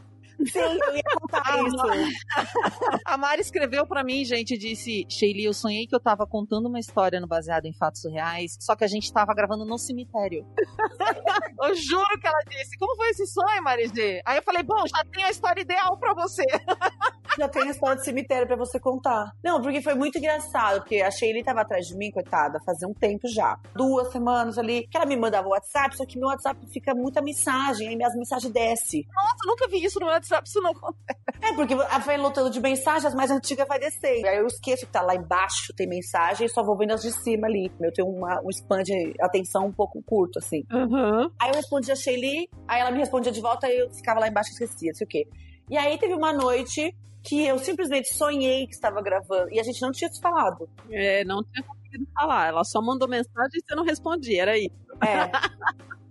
Sim, 0.46 0.58
eu 0.58 0.96
ia 0.96 1.02
contar 1.20 1.42
A 1.44 1.62
isso. 1.62 1.76
A 3.04 3.16
Mari 3.18 3.40
escreveu 3.40 3.86
pra 3.86 4.04
mim, 4.04 4.24
gente, 4.24 4.54
e 4.54 4.58
disse: 4.58 5.04
Sheili, 5.08 5.44
eu 5.44 5.52
sonhei 5.52 5.86
que 5.86 5.94
eu 5.94 6.00
tava 6.00 6.26
contando 6.26 6.66
uma 6.66 6.78
história 6.78 7.20
no 7.20 7.26
baseado 7.26 7.66
em 7.66 7.72
fatos 7.72 8.04
reais, 8.04 8.56
só 8.60 8.76
que 8.76 8.84
a 8.84 8.88
gente 8.88 9.12
tava 9.12 9.34
gravando 9.34 9.64
no 9.64 9.78
cemitério. 9.78 10.46
eu 11.62 11.74
juro 11.74 12.20
que 12.20 12.26
ela 12.26 12.40
disse: 12.48 12.78
Como 12.78 12.96
foi 12.96 13.08
esse 13.10 13.26
sonho, 13.26 13.62
Mari 13.62 13.88
G? 13.88 14.22
Aí 14.24 14.38
eu 14.38 14.42
falei: 14.42 14.62
Bom, 14.62 14.86
já 14.86 15.04
tenho 15.12 15.26
a 15.26 15.30
história 15.30 15.60
ideal 15.60 15.96
pra 15.98 16.14
você. 16.14 16.44
Já 17.38 17.48
tem 17.48 17.62
a 17.62 17.70
história 17.70 17.96
de 17.96 18.04
cemitério 18.04 18.46
pra 18.46 18.56
você 18.56 18.80
contar. 18.80 19.32
Não, 19.44 19.62
porque 19.62 19.80
foi 19.80 19.94
muito 19.94 20.18
engraçado, 20.18 20.80
porque 20.80 21.00
a 21.00 21.10
Sheila 21.10 21.42
tava 21.44 21.60
atrás 21.60 21.86
de 21.86 21.96
mim, 21.96 22.10
coitada, 22.10 22.58
fazia 22.66 22.88
um 22.88 22.92
tempo 22.92 23.28
já. 23.28 23.56
Duas 23.74 24.10
semanas 24.10 24.58
ali, 24.58 24.88
que 24.88 24.96
ela 24.96 25.06
me 25.06 25.16
mandava 25.16 25.46
o 25.46 25.50
WhatsApp, 25.50 25.96
só 25.96 26.04
que 26.04 26.18
meu 26.18 26.28
WhatsApp 26.28 26.58
fica 26.72 26.94
muita 26.94 27.22
mensagem, 27.22 27.88
aí 27.88 27.96
minhas 27.96 28.14
mensagens 28.14 28.52
descem. 28.52 29.06
Nossa, 29.14 29.46
nunca 29.46 29.68
vi 29.68 29.84
isso 29.84 30.00
no 30.00 30.06
WhatsApp, 30.06 30.48
isso 30.48 30.60
não 30.60 30.72
acontece. 30.72 31.20
É, 31.40 31.52
porque 31.54 31.74
vai 31.74 32.16
lotando 32.16 32.50
de 32.50 32.60
mensagens, 32.60 33.04
as 33.04 33.14
mais 33.14 33.30
antigas 33.30 33.68
vai 33.68 33.78
descer. 33.78 34.26
Aí 34.26 34.38
eu 34.38 34.46
esqueço 34.46 34.86
que 34.86 34.92
tá 34.92 35.00
lá 35.00 35.14
embaixo, 35.14 35.72
tem 35.76 35.86
mensagem, 35.86 36.46
e 36.46 36.50
só 36.50 36.64
vou 36.64 36.76
vendo 36.76 36.92
as 36.92 37.02
de 37.02 37.12
cima 37.12 37.46
ali. 37.46 37.70
Eu 37.80 37.92
tenho 37.92 38.08
uma, 38.08 38.40
um 38.44 38.50
span 38.50 38.82
de 38.82 39.14
atenção 39.20 39.66
um 39.66 39.72
pouco 39.72 40.02
curto, 40.02 40.38
assim. 40.38 40.64
Uhum. 40.72 41.30
Aí 41.40 41.50
eu 41.50 41.54
respondia 41.54 41.92
a 41.94 41.96
Sheili, 41.96 42.48
aí 42.66 42.80
ela 42.80 42.90
me 42.90 42.98
respondia 42.98 43.30
de 43.30 43.40
volta, 43.40 43.66
aí 43.66 43.78
eu 43.78 43.90
ficava 43.94 44.18
lá 44.20 44.28
embaixo 44.28 44.50
e 44.50 44.52
esquecia, 44.54 44.90
não 44.90 44.96
sei 44.96 45.04
o 45.04 45.08
quê. 45.08 45.28
E 45.70 45.76
aí 45.76 45.98
teve 45.98 46.14
uma 46.14 46.32
noite 46.32 46.94
que 47.22 47.44
eu 47.44 47.58
simplesmente 47.58 48.14
sonhei 48.14 48.66
que 48.66 48.74
estava 48.74 49.02
gravando, 49.02 49.52
e 49.52 49.60
a 49.60 49.62
gente 49.62 49.82
não 49.82 49.92
tinha 49.92 50.10
se 50.10 50.20
falado. 50.20 50.68
É, 50.90 51.24
não 51.24 51.42
tinha 51.42 51.62
conseguido 51.62 52.06
falar. 52.14 52.48
Ela 52.48 52.64
só 52.64 52.80
mandou 52.80 53.08
mensagem 53.08 53.50
e 53.54 53.60
você 53.60 53.74
não 53.74 53.84
respondia, 53.84 54.42
era 54.42 54.58
isso. 54.58 54.74
É. 55.00 55.30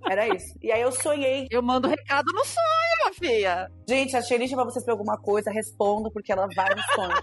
Era 0.10 0.28
isso. 0.34 0.56
E 0.62 0.72
aí 0.72 0.82
eu 0.82 0.92
sonhei. 0.92 1.48
Eu 1.52 1.62
mando 1.62 1.88
recado 1.88 2.32
no 2.32 2.46
sonho, 2.46 2.98
minha 3.02 3.14
filha. 3.14 3.72
Gente, 3.88 4.16
a 4.16 4.22
Sheili 4.22 4.48
chama 4.48 4.64
vocês 4.64 4.84
pra 4.86 4.94
alguma 4.94 5.18
coisa, 5.18 5.52
respondo, 5.52 6.10
porque 6.10 6.32
ela 6.32 6.48
vai 6.56 6.70
no 6.74 6.82
sonho. 6.96 7.22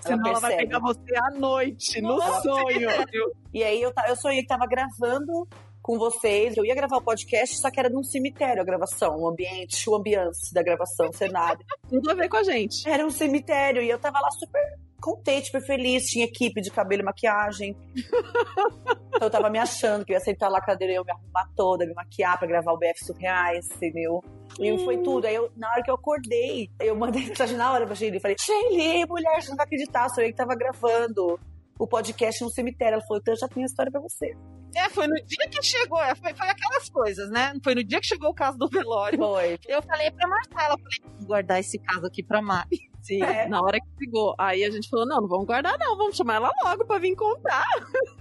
Senão 0.00 0.26
ela 0.28 0.40
vai 0.40 0.50
percebe. 0.50 0.56
pegar 0.56 0.78
você 0.80 1.16
à 1.16 1.30
noite, 1.30 2.00
no 2.02 2.16
Nossa. 2.16 2.42
sonho. 2.42 2.88
E 3.52 3.64
aí 3.64 3.80
eu, 3.80 3.92
eu 4.08 4.16
sonhei 4.16 4.42
que 4.42 4.48
tava 4.48 4.66
gravando 4.66 5.48
com 5.86 5.96
vocês. 5.96 6.56
Eu 6.56 6.64
ia 6.64 6.74
gravar 6.74 6.96
o 6.96 7.02
podcast, 7.02 7.58
só 7.58 7.70
que 7.70 7.78
era 7.78 7.88
num 7.88 8.02
cemitério 8.02 8.60
a 8.60 8.64
gravação, 8.64 9.16
o 9.20 9.28
ambiente, 9.28 9.88
o 9.88 9.94
ambiance 9.94 10.52
da 10.52 10.60
gravação, 10.60 11.10
o 11.10 11.12
cenário. 11.12 11.64
Tudo 11.88 12.10
a 12.10 12.14
ver 12.14 12.28
com 12.28 12.38
a 12.38 12.42
gente. 12.42 12.88
Era 12.88 13.06
um 13.06 13.10
cemitério 13.10 13.80
e 13.80 13.88
eu 13.88 13.96
tava 13.96 14.20
lá 14.20 14.28
super 14.32 14.60
contente, 15.00 15.46
super 15.46 15.64
feliz. 15.64 16.02
Tinha 16.06 16.24
equipe 16.24 16.60
de 16.60 16.72
cabelo 16.72 17.02
e 17.02 17.04
maquiagem. 17.04 17.76
então 19.14 19.22
eu 19.22 19.30
tava 19.30 19.48
me 19.48 19.60
achando 19.60 20.04
que 20.04 20.12
eu 20.12 20.14
ia 20.14 20.20
sentar 20.20 20.50
lá 20.50 20.58
na 20.58 20.64
cadeira 20.64 20.92
e 20.92 20.96
eu 20.96 21.04
me 21.04 21.12
arrumar 21.12 21.48
toda, 21.54 21.86
me 21.86 21.94
maquiar 21.94 22.36
pra 22.36 22.48
gravar 22.48 22.72
o 22.72 22.78
BF 22.78 23.04
Surreais, 23.04 23.70
entendeu? 23.76 24.24
E 24.58 24.76
foi 24.84 24.98
tudo. 24.98 25.28
Aí 25.28 25.36
eu, 25.36 25.52
na 25.56 25.70
hora 25.70 25.84
que 25.84 25.90
eu 25.90 25.94
acordei, 25.94 26.68
eu 26.80 26.96
mandei 26.96 27.22
mensagem 27.30 27.56
na 27.56 27.72
hora 27.72 27.86
pra 27.86 27.94
Sheili. 27.94 28.18
Falei, 28.18 28.36
Sheili, 28.40 29.06
mulher, 29.06 29.40
você 29.40 29.50
não 29.50 29.56
vai 29.56 29.66
acreditar, 29.66 30.08
sou 30.08 30.24
eu 30.24 30.30
que 30.30 30.36
tava 30.36 30.56
gravando 30.56 31.38
o 31.78 31.86
podcast 31.86 32.42
no 32.42 32.50
cemitério. 32.50 32.94
Ela 32.94 33.06
falou, 33.06 33.20
então 33.20 33.34
eu 33.34 33.38
já 33.38 33.46
tenho 33.46 33.64
a 33.64 33.68
história 33.68 33.92
pra 33.92 34.00
você. 34.00 34.34
É, 34.76 34.90
foi 34.90 35.06
no 35.06 35.14
dia 35.14 35.48
que 35.50 35.62
chegou, 35.62 36.02
é, 36.02 36.14
foi, 36.14 36.34
foi 36.34 36.48
aquelas 36.48 36.88
coisas, 36.90 37.30
né? 37.30 37.54
Foi 37.64 37.74
no 37.74 37.82
dia 37.82 37.98
que 38.00 38.06
chegou 38.06 38.30
o 38.30 38.34
caso 38.34 38.58
do 38.58 38.68
velório. 38.68 39.18
Foi. 39.18 39.58
Eu 39.66 39.82
falei 39.82 40.10
pra 40.10 40.28
Marcela, 40.28 40.76
falei, 40.78 40.98
vou 41.18 41.26
guardar 41.26 41.58
esse 41.60 41.78
caso 41.78 42.06
aqui 42.06 42.22
pra 42.22 42.42
Mari. 42.42 42.90
Sim, 43.00 43.22
É. 43.22 43.48
na 43.48 43.60
hora 43.62 43.78
que 43.80 43.86
chegou. 44.04 44.34
Aí 44.38 44.64
a 44.64 44.70
gente 44.70 44.88
falou: 44.88 45.06
não, 45.06 45.20
não 45.22 45.28
vamos 45.28 45.46
guardar, 45.46 45.78
não, 45.78 45.96
vamos 45.96 46.16
chamar 46.16 46.34
ela 46.36 46.50
logo 46.64 46.84
pra 46.84 46.98
vir 46.98 47.14
contar. 47.16 47.64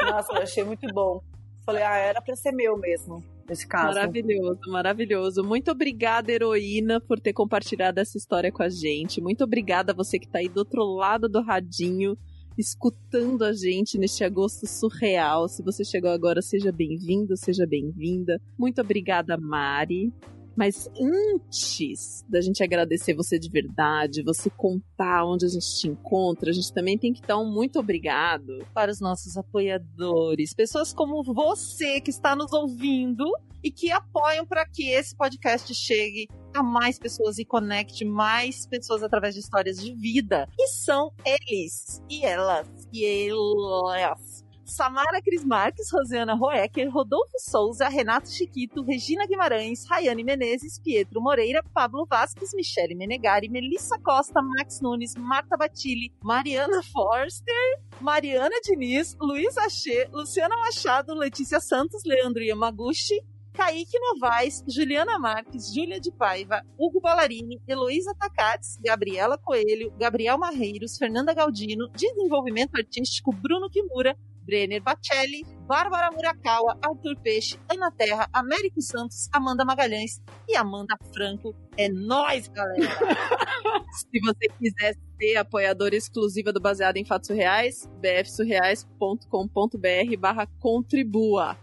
Nossa, 0.01 0.33
eu 0.33 0.43
achei 0.43 0.63
muito 0.63 0.87
bom. 0.93 1.21
Falei, 1.65 1.83
ah, 1.83 1.97
era 1.97 2.21
pra 2.21 2.35
ser 2.35 2.51
meu 2.51 2.77
mesmo, 2.77 3.23
nesse 3.49 3.67
caso. 3.67 3.87
Maravilhoso, 3.95 4.59
maravilhoso. 4.67 5.43
Muito 5.43 5.71
obrigada, 5.71 6.31
heroína, 6.31 7.01
por 7.01 7.19
ter 7.19 7.33
compartilhado 7.33 7.99
essa 7.99 8.17
história 8.17 8.51
com 8.51 8.61
a 8.61 8.69
gente. 8.69 9.19
Muito 9.19 9.43
obrigada 9.43 9.91
a 9.91 9.95
você 9.95 10.19
que 10.19 10.29
tá 10.29 10.37
aí 10.37 10.47
do 10.47 10.59
outro 10.59 10.83
lado 10.83 11.27
do 11.27 11.41
radinho, 11.41 12.15
escutando 12.57 13.43
a 13.43 13.53
gente 13.53 13.97
neste 13.97 14.23
agosto 14.23 14.67
surreal. 14.67 15.47
Se 15.47 15.61
você 15.63 15.83
chegou 15.83 16.09
agora, 16.09 16.41
seja 16.41 16.71
bem-vindo, 16.71 17.35
seja 17.35 17.65
bem-vinda. 17.65 18.41
Muito 18.57 18.81
obrigada, 18.81 19.37
Mari. 19.37 20.13
Mas 20.55 20.89
antes 20.99 22.23
da 22.29 22.41
gente 22.41 22.63
agradecer 22.63 23.13
você 23.13 23.37
de 23.37 23.49
verdade, 23.49 24.23
você 24.23 24.49
contar 24.49 25.25
onde 25.25 25.45
a 25.45 25.49
gente 25.49 25.79
te 25.79 25.87
encontra, 25.87 26.49
a 26.49 26.53
gente 26.53 26.73
também 26.73 26.97
tem 26.97 27.13
que 27.13 27.21
dar 27.21 27.37
um 27.37 27.51
muito 27.51 27.79
obrigado 27.79 28.65
Para 28.73 28.91
os 28.91 28.99
nossos 28.99 29.37
apoiadores, 29.37 30.53
pessoas 30.53 30.93
como 30.93 31.23
você 31.23 31.99
que 31.99 32.09
está 32.09 32.35
nos 32.35 32.53
ouvindo 32.53 33.25
e 33.63 33.71
que 33.71 33.91
apoiam 33.91 34.45
para 34.45 34.65
que 34.65 34.89
esse 34.89 35.15
podcast 35.15 35.73
chegue 35.73 36.27
a 36.53 36.61
mais 36.61 36.99
pessoas 36.99 37.39
e 37.39 37.45
conecte 37.45 38.05
mais 38.05 38.67
pessoas 38.67 39.01
através 39.03 39.33
de 39.33 39.41
histórias 39.41 39.77
de 39.77 39.93
vida. 39.95 40.47
E 40.59 40.67
são 40.67 41.11
eles 41.25 42.01
e 42.09 42.23
elas 42.23 42.67
e 42.93 43.05
elas. 43.05 44.44
Samara 44.65 45.21
Cris 45.21 45.45
Marques, 45.45 45.91
Rosiana 45.91 46.33
Roecker, 46.35 46.89
Rodolfo 46.89 47.37
Souza, 47.37 47.87
Renato 47.87 48.27
Chiquito, 48.31 48.81
Regina 48.83 49.27
Guimarães, 49.27 49.85
Rayane 49.87 50.23
Menezes, 50.23 50.79
Pietro 50.79 51.21
Moreira, 51.21 51.63
Pablo 51.71 52.07
Vasques, 52.09 52.51
Michele 52.55 52.95
Menegari, 52.95 53.47
Melissa 53.47 53.99
Costa, 53.99 54.41
Max 54.41 54.81
Nunes, 54.81 55.13
Marta 55.15 55.55
Batilli, 55.55 56.11
Mariana 56.23 56.81
Forster, 56.81 57.53
Mariana 58.01 58.55
Diniz, 58.63 59.15
Luiz 59.21 59.55
Achê, 59.55 60.09
Luciana 60.11 60.57
Machado, 60.57 61.13
Letícia 61.13 61.59
Santos, 61.59 62.01
Leandro 62.03 62.41
Yamaguchi, 62.41 63.21
Kaique 63.53 63.99
Novaes, 63.99 64.63
Juliana 64.67 65.19
Marques, 65.19 65.71
Júlia 65.73 66.01
de 66.01 66.11
Paiva, 66.11 66.61
Hugo 66.77 66.99
Ballarini, 66.99 67.61
Heloísa 67.67 68.15
Takates, 68.19 68.79
Gabriela 68.83 69.37
Coelho, 69.37 69.91
Gabriel 69.97 70.39
Marreiros, 70.39 70.97
Fernanda 70.97 71.33
Galdino, 71.33 71.87
Desenvolvimento 71.89 72.75
Artístico, 72.75 73.31
Bruno 73.31 73.69
Kimura, 73.69 74.17
Brenner 74.45 74.81
Bacelli, 74.81 75.45
Bárbara 75.67 76.09
Murakawa, 76.11 76.77
Arthur 76.81 77.17
Peixe, 77.21 77.59
Ana 77.69 77.91
Terra, 77.91 78.29
Américo 78.31 78.81
Santos, 78.81 79.27
Amanda 79.33 79.65
Magalhães 79.65 80.21
e 80.47 80.55
Amanda 80.55 80.95
Franco. 81.13 81.53
É 81.77 81.89
nóis, 81.89 82.47
galera! 82.47 82.85
Se 83.91 84.19
você 84.21 84.47
quiser 84.59 84.95
ser 85.17 85.37
apoiadora 85.37 85.95
exclusiva 85.95 86.53
do 86.53 86.61
Baseado 86.61 86.97
em 86.97 87.05
Fatos 87.05 87.29
Reais, 87.29 87.89
bfsurreais.com.br 87.99 90.17
barra 90.19 90.45
contribua. 90.59 91.57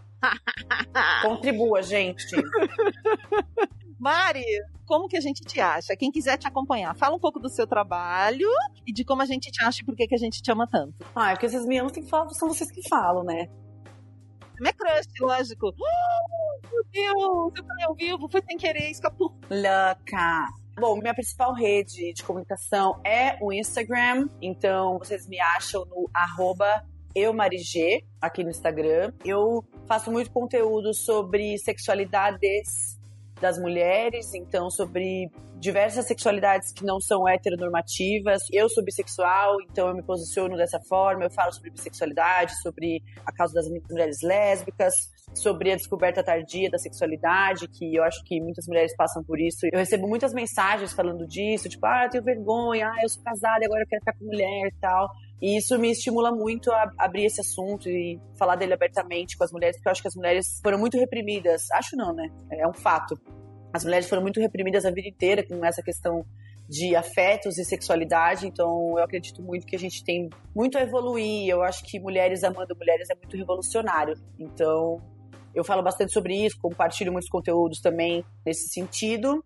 Contribua, 1.21 1.81
gente. 1.81 2.35
Mari, 4.03 4.43
como 4.85 5.07
que 5.07 5.15
a 5.15 5.21
gente 5.21 5.43
te 5.45 5.61
acha? 5.61 5.95
Quem 5.95 6.11
quiser 6.11 6.37
te 6.37 6.45
acompanhar, 6.45 6.93
fala 6.93 7.15
um 7.15 7.19
pouco 7.19 7.39
do 7.39 7.47
seu 7.47 7.65
trabalho 7.65 8.49
e 8.85 8.91
de 8.91 9.05
como 9.05 9.21
a 9.21 9.25
gente 9.25 9.49
te 9.49 9.63
acha 9.63 9.81
e 9.81 9.85
por 9.85 9.95
que, 9.95 10.05
que 10.05 10.13
a 10.13 10.17
gente 10.17 10.41
te 10.41 10.51
ama 10.51 10.67
tanto. 10.67 10.93
Ah, 11.15 11.31
é 11.31 11.35
porque 11.35 11.47
vocês 11.47 11.65
me 11.65 11.77
amam, 11.77 11.89
tem 11.89 12.03
que 12.03 12.09
falar, 12.09 12.27
são 12.31 12.49
vocês 12.49 12.69
que 12.69 12.85
falam, 12.89 13.23
né? 13.23 13.47
Minha 14.59 14.73
crush, 14.73 15.07
lógico. 15.21 15.67
Oh, 15.67 16.67
meu 16.69 16.83
Deus, 16.91 17.53
eu 17.55 17.65
falei 17.65 17.85
ao 17.85 17.95
vivo, 17.95 18.29
foi 18.29 18.41
sem 18.41 18.57
querer, 18.57 18.91
escapou. 18.91 19.33
Louca. 19.49 20.47
Bom, 20.77 20.97
minha 20.97 21.13
principal 21.13 21.53
rede 21.53 22.11
de 22.11 22.23
comunicação 22.23 22.99
é 23.05 23.37
o 23.41 23.53
Instagram, 23.53 24.27
então 24.41 24.99
vocês 24.99 25.29
me 25.29 25.39
acham 25.39 25.85
no 25.85 26.09
arroba 26.13 26.85
eumarigê, 27.15 28.03
aqui 28.19 28.43
no 28.43 28.49
Instagram. 28.49 29.13
Eu 29.23 29.63
faço 29.87 30.11
muito 30.11 30.29
conteúdo 30.29 30.93
sobre 30.93 31.57
sexualidades 31.57 33.01
das 33.43 33.59
mulheres, 33.59 34.33
então 34.33 34.69
sobre 34.71 35.29
diversas 35.59 36.07
sexualidades 36.07 36.71
que 36.71 36.85
não 36.85 36.97
são 37.01 37.27
heteronormativas. 37.27 38.41
Eu 38.53 38.69
sou 38.69 38.81
bissexual, 38.81 39.57
então 39.69 39.89
eu 39.89 39.93
me 39.93 40.01
posiciono 40.01 40.55
dessa 40.55 40.79
forma. 40.87 41.25
Eu 41.25 41.29
falo 41.29 41.51
sobre 41.51 41.69
bissexualidade, 41.69 42.53
sobre 42.61 43.03
a 43.25 43.33
causa 43.33 43.53
das 43.53 43.65
mulheres 43.89 44.17
lésbicas, 44.23 44.93
sobre 45.33 45.73
a 45.73 45.75
descoberta 45.75 46.23
tardia 46.23 46.69
da 46.69 46.77
sexualidade, 46.77 47.67
que 47.67 47.93
eu 47.93 48.03
acho 48.05 48.23
que 48.23 48.39
muitas 48.39 48.65
mulheres 48.65 48.95
passam 48.95 49.21
por 49.21 49.37
isso. 49.37 49.67
Eu 49.73 49.79
recebo 49.79 50.07
muitas 50.07 50.33
mensagens 50.33 50.93
falando 50.93 51.27
disso, 51.27 51.67
tipo, 51.67 51.85
ah, 51.85 52.05
eu 52.05 52.09
tenho 52.09 52.23
vergonha, 52.23 52.87
ah, 52.87 53.03
eu 53.03 53.09
sou 53.09 53.21
casada 53.23 53.65
agora 53.65 53.83
eu 53.83 53.87
quero 53.87 54.01
ficar 54.01 54.17
com 54.17 54.25
mulher 54.25 54.67
e 54.67 54.79
tal. 54.79 55.09
E 55.43 55.57
isso 55.57 55.77
me 55.77 55.91
estimula 55.91 56.31
muito 56.31 56.71
a 56.71 56.89
abrir 56.97 57.25
esse 57.25 57.41
assunto 57.41 57.89
e 57.89 58.17
falar 58.39 58.55
dele 58.55 58.75
abertamente 58.75 59.37
com 59.37 59.43
as 59.43 59.51
mulheres, 59.51 59.75
porque 59.75 59.89
eu 59.89 59.91
acho 59.91 60.01
que 60.01 60.07
as 60.07 60.15
mulheres 60.15 60.61
foram 60.63 60.79
muito 60.79 60.97
reprimidas. 60.97 61.69
Acho 61.73 61.97
não, 61.97 62.13
né? 62.13 62.29
É 62.49 62.65
um 62.65 62.71
fato. 62.71 63.19
As 63.73 63.83
mulheres 63.83 64.07
foram 64.07 64.21
muito 64.21 64.39
reprimidas 64.39 64.85
a 64.85 64.89
vida 64.89 65.09
inteira 65.09 65.45
com 65.45 65.65
essa 65.65 65.83
questão 65.83 66.25
de 66.69 66.95
afetos 66.95 67.57
e 67.57 67.65
sexualidade, 67.65 68.47
então 68.47 68.93
eu 68.97 69.03
acredito 69.03 69.43
muito 69.43 69.67
que 69.67 69.75
a 69.75 69.79
gente 69.79 70.01
tem 70.01 70.29
muito 70.55 70.77
a 70.77 70.81
evoluir. 70.81 71.49
Eu 71.49 71.61
acho 71.61 71.83
que 71.83 71.99
mulheres 71.99 72.41
amando 72.45 72.73
mulheres 72.77 73.09
é 73.09 73.15
muito 73.15 73.35
revolucionário. 73.35 74.15
Então, 74.39 75.01
eu 75.53 75.65
falo 75.65 75.83
bastante 75.83 76.13
sobre 76.13 76.37
isso, 76.37 76.57
compartilho 76.57 77.11
muitos 77.11 77.29
conteúdos 77.29 77.81
também 77.81 78.23
nesse 78.45 78.69
sentido. 78.69 79.43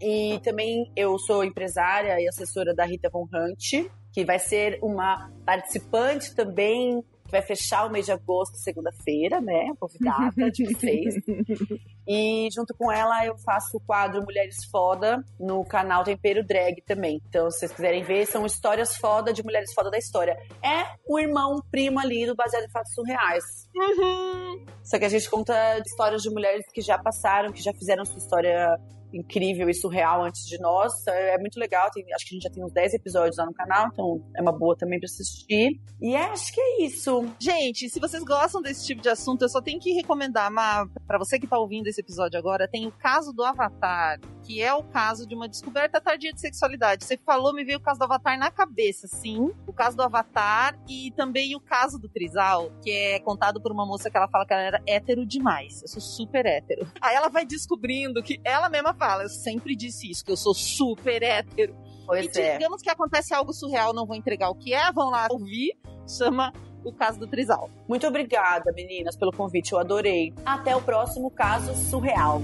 E 0.00 0.38
também 0.44 0.92
eu 0.94 1.18
sou 1.18 1.42
empresária 1.42 2.20
e 2.20 2.28
assessora 2.28 2.72
da 2.72 2.84
Rita 2.84 3.10
Von 3.10 3.26
Hunt, 3.34 3.90
que 4.12 4.24
vai 4.24 4.38
ser 4.38 4.78
uma 4.82 5.30
participante 5.44 6.34
também 6.34 7.02
que 7.30 7.32
vai 7.32 7.42
fechar 7.42 7.86
o 7.86 7.90
mês 7.90 8.06
de 8.06 8.12
agosto, 8.12 8.56
segunda-feira, 8.56 9.40
né? 9.40 9.72
Convidada 9.78 10.50
de 10.50 10.66
vocês. 10.66 11.14
e 12.06 12.48
junto 12.52 12.74
com 12.76 12.90
ela 12.90 13.24
eu 13.24 13.38
faço 13.38 13.76
o 13.76 13.80
quadro 13.80 14.22
Mulheres 14.22 14.56
Foda 14.70 15.24
no 15.38 15.64
canal 15.64 16.02
Tempero 16.02 16.44
Drag 16.44 16.82
também. 16.84 17.20
Então, 17.28 17.48
se 17.50 17.60
vocês 17.60 17.72
quiserem 17.72 18.02
ver, 18.02 18.26
são 18.26 18.44
histórias 18.44 18.96
foda 18.96 19.32
de 19.32 19.44
mulheres 19.44 19.72
foda 19.72 19.90
da 19.90 19.98
história. 19.98 20.36
É 20.62 20.84
o 21.08 21.18
irmão 21.18 21.62
primo 21.70 22.00
ali 22.00 22.26
do 22.26 22.34
Baseado 22.34 22.64
em 22.64 22.70
Fatos 22.70 22.92
Surreais. 22.92 23.44
Uhum. 23.76 24.66
Só 24.82 24.98
que 24.98 25.04
a 25.04 25.08
gente 25.08 25.30
conta 25.30 25.54
histórias 25.86 26.22
de 26.22 26.30
mulheres 26.30 26.66
que 26.72 26.80
já 26.80 26.98
passaram, 26.98 27.52
que 27.52 27.62
já 27.62 27.72
fizeram 27.72 28.04
sua 28.04 28.18
história 28.18 28.76
incrível 29.12 29.68
e 29.68 29.74
surreal 29.74 30.24
antes 30.24 30.46
de 30.46 30.58
nós. 30.60 31.06
É 31.06 31.38
muito 31.38 31.58
legal. 31.58 31.90
Tem, 31.90 32.04
acho 32.12 32.26
que 32.26 32.34
a 32.34 32.36
gente 32.36 32.42
já 32.44 32.50
tem 32.50 32.64
uns 32.64 32.72
10 32.72 32.94
episódios 32.94 33.36
lá 33.36 33.46
no 33.46 33.54
canal, 33.54 33.88
então 33.92 34.22
é 34.36 34.42
uma 34.42 34.52
boa 34.52 34.76
também 34.76 34.98
pra 34.98 35.06
assistir. 35.06 35.80
E 36.00 36.14
é, 36.14 36.24
acho 36.24 36.52
que 36.52 36.60
é 36.60 36.82
isso. 36.82 37.24
Gente, 37.38 37.88
se 37.88 38.00
vocês 38.00 38.22
gostam 38.24 38.62
desse 38.62 38.86
tipo 38.86 39.02
de 39.02 39.08
assunto, 39.08 39.42
eu 39.42 39.48
só 39.48 39.60
tenho 39.60 39.80
que 39.80 39.92
recomendar, 39.92 40.50
Ma, 40.50 40.88
pra 41.06 41.18
você 41.18 41.38
que 41.38 41.46
tá 41.46 41.58
ouvindo 41.58 41.86
esse 41.86 42.00
episódio 42.00 42.38
agora, 42.38 42.68
tem 42.68 42.86
o 42.86 42.92
caso 42.92 43.32
do 43.32 43.44
Avatar, 43.44 44.20
que 44.42 44.62
é 44.62 44.72
o 44.72 44.82
caso 44.82 45.26
de 45.26 45.34
uma 45.34 45.48
descoberta 45.48 46.00
tardia 46.00 46.32
de 46.32 46.40
sexualidade. 46.40 47.04
Você 47.04 47.16
falou, 47.18 47.52
me 47.52 47.64
veio 47.64 47.78
o 47.78 47.82
caso 47.82 47.98
do 47.98 48.04
Avatar 48.04 48.38
na 48.38 48.50
cabeça, 48.50 49.06
sim. 49.06 49.52
O 49.66 49.72
caso 49.72 49.96
do 49.96 50.02
Avatar 50.02 50.78
e 50.88 51.12
também 51.12 51.54
o 51.54 51.60
caso 51.60 51.98
do 51.98 52.08
Trizal, 52.08 52.72
que 52.82 52.90
é 52.90 53.20
contado 53.20 53.60
por 53.60 53.72
uma 53.72 53.86
moça 53.86 54.10
que 54.10 54.16
ela 54.16 54.28
fala 54.28 54.46
que 54.46 54.52
ela 54.52 54.62
era 54.62 54.82
hétero 54.86 55.26
demais. 55.26 55.82
Eu 55.82 55.88
sou 55.88 56.00
super 56.00 56.46
hétero. 56.46 56.86
Aí 57.00 57.14
ela 57.14 57.28
vai 57.28 57.44
descobrindo 57.44 58.22
que 58.22 58.40
ela 58.44 58.68
mesma 58.68 58.94
fala, 59.00 59.22
eu 59.22 59.30
sempre 59.30 59.74
disse 59.74 60.10
isso, 60.10 60.22
que 60.22 60.30
eu 60.30 60.36
sou 60.36 60.52
super 60.52 61.22
hétero. 61.22 61.74
Pois 62.06 62.36
e 62.36 62.40
é. 62.40 62.58
digamos 62.58 62.82
que 62.82 62.90
acontece 62.90 63.32
algo 63.32 63.52
surreal, 63.52 63.94
não 63.94 64.04
vou 64.04 64.14
entregar 64.14 64.50
o 64.50 64.54
que 64.54 64.74
é, 64.74 64.92
vão 64.92 65.08
lá 65.08 65.26
ouvir, 65.30 65.72
chama 66.06 66.52
o 66.84 66.92
caso 66.92 67.18
do 67.18 67.26
Trizal. 67.26 67.70
Muito 67.88 68.06
obrigada, 68.06 68.72
meninas, 68.72 69.16
pelo 69.16 69.32
convite. 69.32 69.72
Eu 69.72 69.78
adorei. 69.78 70.34
Até 70.44 70.76
o 70.76 70.82
próximo 70.82 71.30
caso 71.30 71.74
surreal. 71.90 72.42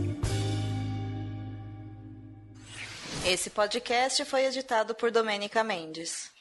Esse 3.24 3.50
podcast 3.50 4.24
foi 4.24 4.46
editado 4.46 4.94
por 4.94 5.10
Domênica 5.10 5.62
Mendes. 5.64 6.35